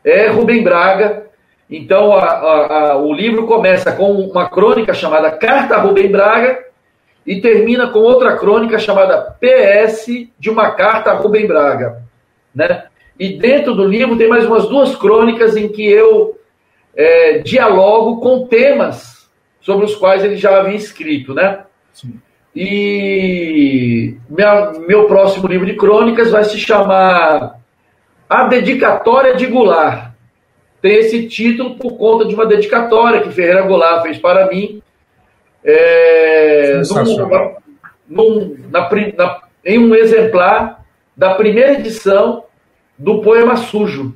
[0.04, 1.28] é Rubem Braga.
[1.70, 6.72] Então, a, a, a, o livro começa com uma crônica chamada Carta a Rubem Braga
[7.26, 10.08] e termina com outra crônica chamada PS
[10.40, 12.04] de uma carta a Rubem Braga.
[12.54, 12.86] Né?
[13.20, 16.40] E dentro do livro tem mais umas duas crônicas em que eu
[16.96, 19.30] é, dialogo com temas
[19.62, 21.34] sobre os quais ele já havia escrito.
[21.34, 21.64] Né?
[21.94, 22.20] Sim.
[22.56, 27.60] E minha, meu próximo livro de crônicas vai se chamar
[28.30, 30.12] a dedicatória de Goulart.
[30.82, 34.82] Tem esse título por conta de uma dedicatória que Ferreira Goulart fez para mim
[35.64, 37.56] é, num,
[38.10, 40.84] num, na, na, em um exemplar
[41.16, 42.46] da primeira edição
[42.98, 44.14] do Poema Sujo,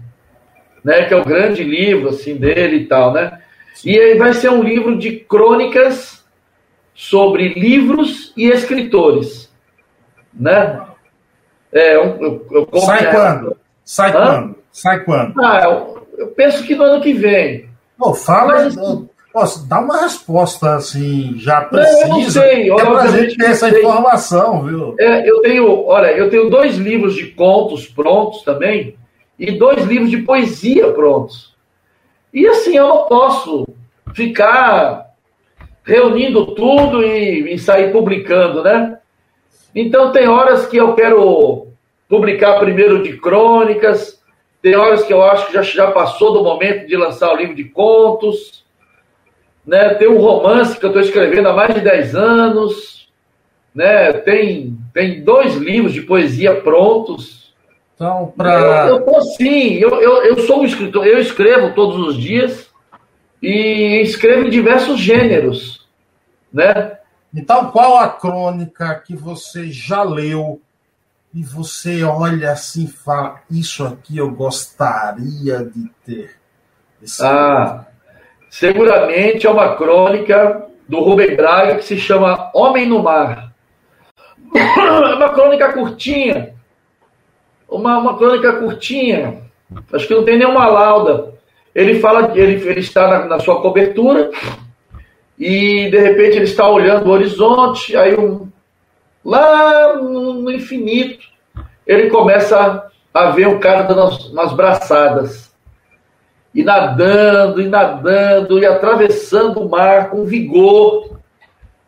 [0.83, 3.39] né, que é o grande livro assim dele e tal, né?
[3.83, 6.24] E aí vai ser um livro de crônicas
[6.95, 9.53] sobre livros e escritores,
[10.33, 10.81] né?
[11.71, 13.57] É, eu, eu, eu Sai quando?
[13.83, 14.13] Sai Hã?
[14.13, 14.55] quando?
[14.71, 15.41] Sai quando?
[15.43, 17.69] Ah, eu, eu, penso que no ano que vem.
[17.97, 18.63] Pô, fala.
[18.63, 18.77] Mas,
[19.35, 22.01] assim, dá uma resposta assim, já precisa.
[22.03, 24.95] Eu não sei, é pra gente ter essa informação, viu?
[24.97, 28.95] É, eu tenho, olha, eu tenho dois livros de contos prontos também
[29.37, 31.53] e dois livros de poesia prontos.
[32.33, 33.67] E assim, eu não posso
[34.13, 35.04] ficar
[35.85, 38.97] reunindo tudo e, e sair publicando, né?
[39.73, 41.67] Então tem horas que eu quero
[42.09, 44.21] publicar primeiro de crônicas.
[44.61, 47.53] Tem horas que eu acho que já, já passou do momento de lançar o livro
[47.53, 48.65] de contos.
[49.65, 49.93] Né?
[49.95, 53.09] Tem um romance que eu estou escrevendo há mais de 10 anos.
[53.73, 54.13] Né?
[54.13, 57.53] Tem, tem dois livros de poesia prontos.
[57.95, 58.87] Então, para.
[58.87, 62.64] Eu, eu sim, eu, eu, eu sou um escritor, eu escrevo todos os dias
[63.45, 65.87] e escrevo em diversos gêneros.
[66.51, 66.97] Né?
[67.31, 70.59] Então, qual a crônica que você já leu
[71.31, 76.31] e você olha assim e fala: Isso aqui eu gostaria de ter.
[77.03, 77.85] Esse ah,
[78.49, 83.53] seguramente é uma crônica do Rubem Braga que se chama Homem no Mar.
[84.55, 86.55] É uma crônica curtinha.
[87.69, 89.43] Uma, uma crônica curtinha.
[89.91, 91.34] Acho que não tem nenhuma lauda.
[91.75, 94.31] Ele fala ele, ele está na, na sua cobertura
[95.37, 98.47] e de repente ele está olhando o horizonte, aí um,
[99.23, 101.25] lá no infinito,
[101.85, 105.53] ele começa a ver um cara dando umas braçadas.
[106.53, 111.19] E nadando, e nadando, e atravessando o mar com vigor.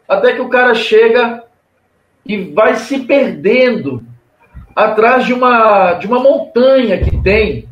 [0.08, 1.44] Até que o cara chega
[2.26, 4.04] e vai se perdendo
[4.76, 7.67] atrás de uma, de uma montanha que tem,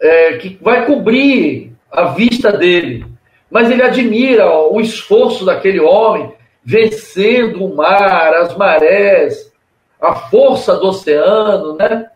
[0.00, 3.04] é, que vai cobrir a vista dele.
[3.50, 6.32] Mas ele admira o esforço daquele homem
[6.64, 9.52] vencendo o mar, as marés,
[10.00, 12.08] a força do oceano, né?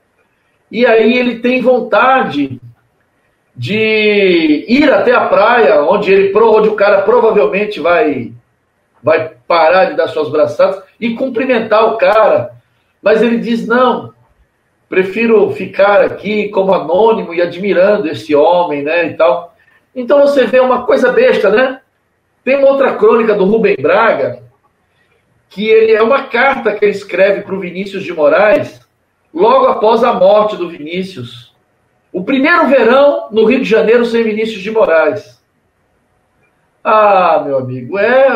[0.71, 2.61] E aí ele tem vontade
[3.57, 8.33] de ir até a praia, onde ele onde o cara provavelmente vai
[9.03, 12.53] vai parar de dar suas braçadas e cumprimentar o cara.
[13.03, 14.14] Mas ele diz: "Não,
[14.95, 19.53] prefiro ficar aqui como anônimo e admirando esse homem, né, e tal".
[19.95, 21.81] Então você vê uma coisa besta, né?
[22.45, 24.43] Tem uma outra crônica do Rubem Braga,
[25.51, 28.81] que ele é uma carta que ele escreve para o Vinícius de Moraes,
[29.33, 31.53] logo após a morte do Vinícius.
[32.13, 35.43] O primeiro verão no Rio de Janeiro sem Vinícius de Moraes.
[36.85, 38.29] Ah, meu amigo, é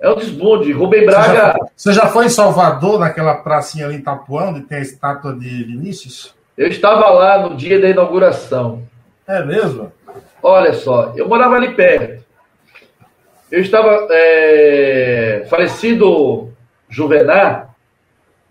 [0.00, 0.72] é um desbunde.
[0.72, 1.59] Rubem Braga.
[1.80, 5.64] Você já, foi em Salvador, naquela pracinha ali em Itapuã, onde tem a estátua de
[5.64, 6.34] Vinícius?
[6.54, 8.82] Eu estava lá no dia da inauguração.
[9.26, 9.90] É mesmo?
[10.42, 12.22] Olha só, eu morava ali perto.
[13.50, 14.06] Eu estava.
[14.10, 16.52] É, falecido
[16.86, 17.74] Juvenar,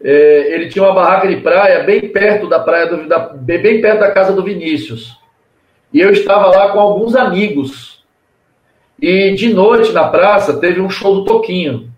[0.04, 4.00] é, ele tinha uma barraca de praia bem perto da praia do, da, bem perto
[4.00, 5.16] da casa do Vinícius.
[5.94, 8.04] E eu estava lá com alguns amigos.
[9.00, 11.89] E de noite na praça teve um show do Toquinho.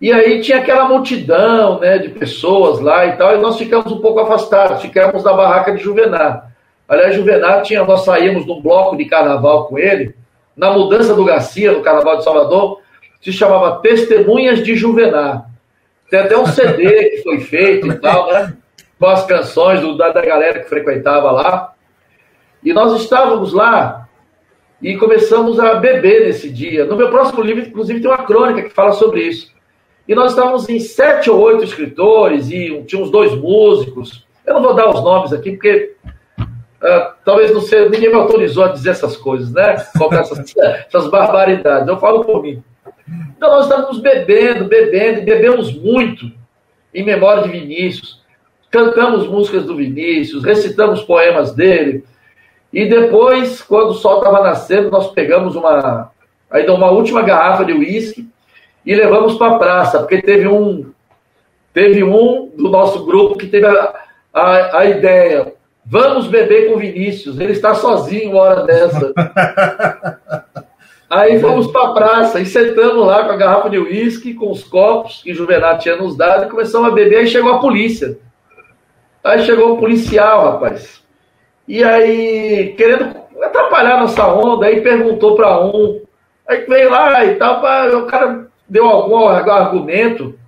[0.00, 4.00] E aí tinha aquela multidão né, de pessoas lá e tal, e nós ficamos um
[4.00, 6.52] pouco afastados, ficamos na barraca de Juvenar.
[6.88, 10.14] Aliás, Juvenar tinha, nós saímos num bloco de carnaval com ele,
[10.56, 12.80] na mudança do Garcia, no Carnaval de Salvador,
[13.20, 15.46] se chamava Testemunhas de Juvenar.
[16.10, 18.56] Tem até um CD que foi feito e tal, né?
[18.98, 21.74] Com as canções do, da, da galera que frequentava lá.
[22.64, 24.08] E nós estávamos lá
[24.82, 26.84] e começamos a beber nesse dia.
[26.84, 29.52] No meu próximo livro, inclusive, tem uma crônica que fala sobre isso.
[30.08, 34.26] E nós estávamos em sete ou oito escritores e tinha uns dois músicos.
[34.46, 35.94] Eu não vou dar os nomes aqui, porque
[36.40, 39.74] uh, talvez não seja, ninguém me autorizou a dizer essas coisas, né?
[39.74, 41.86] Essas, essas barbaridades.
[41.86, 42.62] Eu falo por mim.
[43.36, 46.32] Então nós estávamos bebendo, bebendo, e bebemos muito
[46.94, 48.22] em memória de Vinícius.
[48.70, 52.02] Cantamos músicas do Vinícius, recitamos poemas dele.
[52.72, 56.10] E depois, quando o sol estava nascendo, nós pegamos uma,
[56.50, 58.26] ainda uma última garrafa de uísque
[58.84, 60.90] e levamos para a praça, porque teve um,
[61.72, 63.94] teve um do nosso grupo que teve a,
[64.32, 65.54] a, a ideia.
[65.84, 69.12] Vamos beber com Vinícius, ele está sozinho uma hora dessa.
[71.08, 74.62] Aí fomos para a praça e sentamos lá com a garrafa de uísque, com os
[74.62, 77.20] copos que Juvenal tinha nos dado, e começamos a beber.
[77.20, 78.18] Aí chegou a polícia.
[79.24, 81.02] Aí chegou o policial, rapaz.
[81.66, 86.02] E aí, querendo atrapalhar nossa onda, aí perguntou para um.
[86.46, 87.58] Aí veio lá e tal,
[87.96, 90.38] o cara deu algum argumento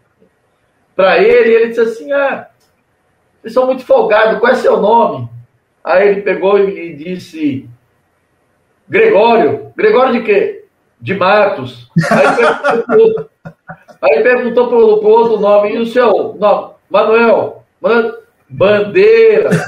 [0.94, 2.48] para ele, e ele disse assim: Ah,
[3.40, 5.28] vocês são muito folgados, qual é seu nome?
[5.82, 7.68] Aí ele pegou e disse:
[8.88, 9.72] Gregório.
[9.76, 10.64] Gregório de quê?
[11.00, 11.90] De Matos.
[14.02, 16.36] Aí perguntou, para o outro nome, e o seu?
[16.38, 17.64] Não, Manuel.
[18.48, 19.50] Bandeira.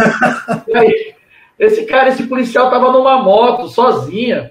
[0.67, 1.15] E aí,
[1.59, 4.51] esse cara, esse policial, estava numa moto, sozinha.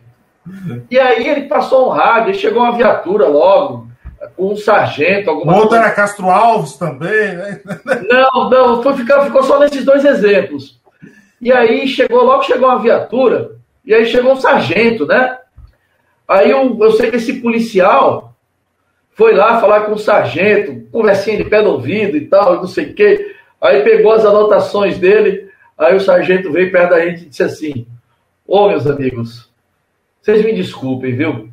[0.90, 3.88] E aí ele passou um rádio, chegou uma viatura logo,
[4.36, 5.84] com um sargento, alguma outro coisa.
[5.86, 7.62] era Castro Alves também, né?
[8.08, 10.80] Não, não, foi, ficou, ficou só nesses dois exemplos.
[11.42, 15.38] E aí chegou, logo chegou uma viatura, e aí chegou um sargento, né?
[16.28, 18.36] Aí eu, eu sei que esse policial
[19.12, 22.86] foi lá falar com o sargento, conversinha de pé no ouvido e tal, não sei
[22.86, 23.36] o quê.
[23.60, 27.88] Aí pegou as anotações dele, aí o sargento veio perto da gente e disse assim:
[28.48, 29.50] Ô oh, meus amigos,
[30.22, 31.50] vocês me desculpem, viu?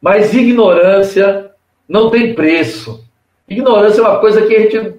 [0.00, 1.51] Mas ignorância
[1.88, 3.04] não tem preço.
[3.48, 4.94] Ignorância é uma coisa que a gente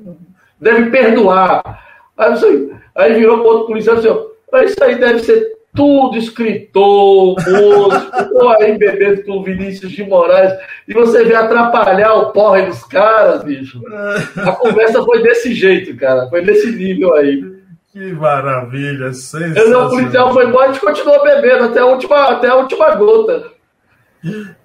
[0.59, 1.84] deve perdoar.
[2.17, 8.49] Aí, aí virou para outro policial e disse: Isso aí deve ser tudo escritor, músico,
[8.59, 10.53] aí bebendo com o Vinícius de Moraes,
[10.88, 13.81] e você vê atrapalhar o porre dos caras, bicho.
[14.38, 17.43] A conversa foi desse jeito, cara, foi desse nível aí.
[17.91, 19.88] Que maravilha, sensacional.
[19.88, 22.95] O policial foi embora e a gente continuou bebendo até a última, até a última
[22.95, 23.51] gota.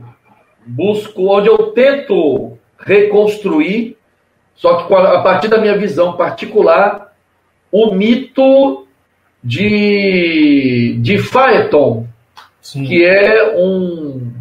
[0.67, 3.97] busco, onde eu tento reconstruir,
[4.55, 7.15] só que a partir da minha visão particular,
[7.71, 8.87] o mito
[9.43, 12.07] de, de Phaeton,
[12.61, 12.85] Sim.
[12.85, 14.33] que é um,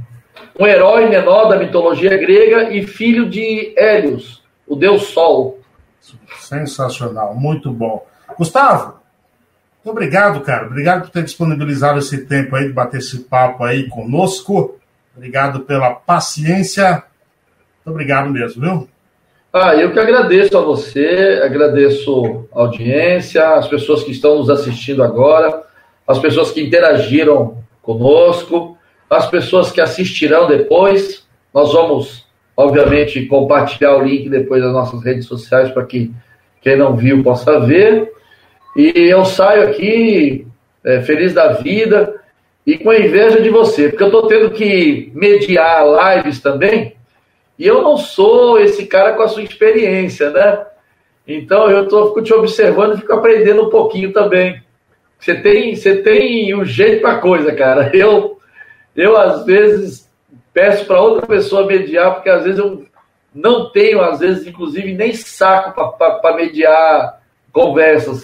[0.59, 5.59] um herói menor da mitologia grega e filho de Hélios, o deus Sol.
[6.39, 8.05] Sensacional, muito bom.
[8.38, 8.99] Gustavo,
[9.86, 10.65] muito obrigado, cara.
[10.65, 14.79] Obrigado por ter disponibilizado esse tempo aí de bater esse papo aí conosco.
[15.15, 17.03] Obrigado pela paciência.
[17.86, 18.89] Muito obrigado mesmo, viu?
[19.53, 25.03] Ah, eu que agradeço a você, agradeço a audiência, as pessoas que estão nos assistindo
[25.03, 25.61] agora,
[26.07, 28.75] as pessoas que interagiram conosco,
[29.07, 31.27] as pessoas que assistirão depois.
[31.53, 32.25] Nós vamos,
[32.57, 36.11] obviamente, compartilhar o link depois das nossas redes sociais para que
[36.59, 38.15] quem não viu possa ver.
[38.76, 40.45] E eu saio aqui
[40.84, 42.21] é, feliz da vida
[42.65, 46.95] e com inveja de você, porque eu estou tendo que mediar lives também,
[47.57, 50.65] e eu não sou esse cara com a sua experiência, né?
[51.28, 54.61] Então eu tô, fico te observando e fico aprendendo um pouquinho também.
[55.19, 57.91] Você tem, você tem um jeito para coisa, cara.
[57.95, 58.38] Eu,
[58.95, 60.09] eu às vezes
[60.53, 62.86] peço para outra pessoa mediar, porque às vezes eu
[63.34, 67.21] não tenho, às vezes, inclusive, nem saco para mediar
[67.51, 68.21] conversas.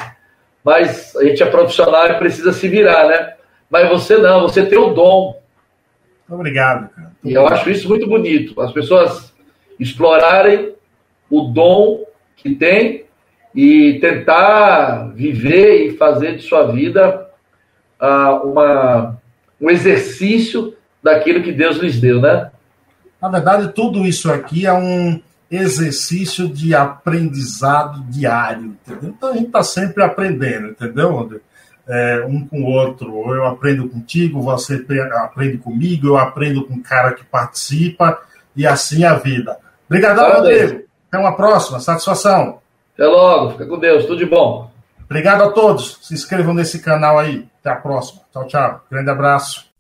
[0.64, 3.34] Mas a gente é profissional e precisa se virar, né?
[3.70, 5.42] Mas você não, você tem o dom.
[6.30, 6.90] Obrigado.
[6.90, 7.12] Cara.
[7.24, 8.60] E eu acho isso muito bonito.
[8.62, 9.34] As pessoas
[9.80, 10.74] explorarem
[11.30, 12.06] o dom
[12.36, 13.06] que tem
[13.56, 17.30] e tentar viver e fazer de sua vida
[18.00, 19.18] uh, uma,
[19.60, 22.52] um exercício daquilo que Deus lhes deu, né?
[23.22, 25.22] Na verdade, tudo isso aqui é um
[25.52, 29.10] exercício de aprendizado diário, entendeu?
[29.10, 31.42] Então a gente está sempre aprendendo, entendeu, André?
[31.88, 33.34] é, um com o outro.
[33.34, 38.20] Eu aprendo contigo, você aprende comigo, eu aprendo com o cara que participa,
[38.56, 39.58] e assim a vida.
[39.88, 40.84] Obrigadão, Rodrigo.
[41.08, 41.80] Até uma próxima.
[41.80, 42.60] Satisfação.
[42.94, 43.52] Até logo.
[43.52, 44.06] Fica com Deus.
[44.06, 44.72] Tudo de bom.
[45.04, 46.00] Obrigado a todos.
[46.02, 47.46] Se inscrevam nesse canal aí.
[47.60, 48.22] Até a próxima.
[48.32, 48.86] Tchau, tchau.
[48.90, 49.71] Grande abraço.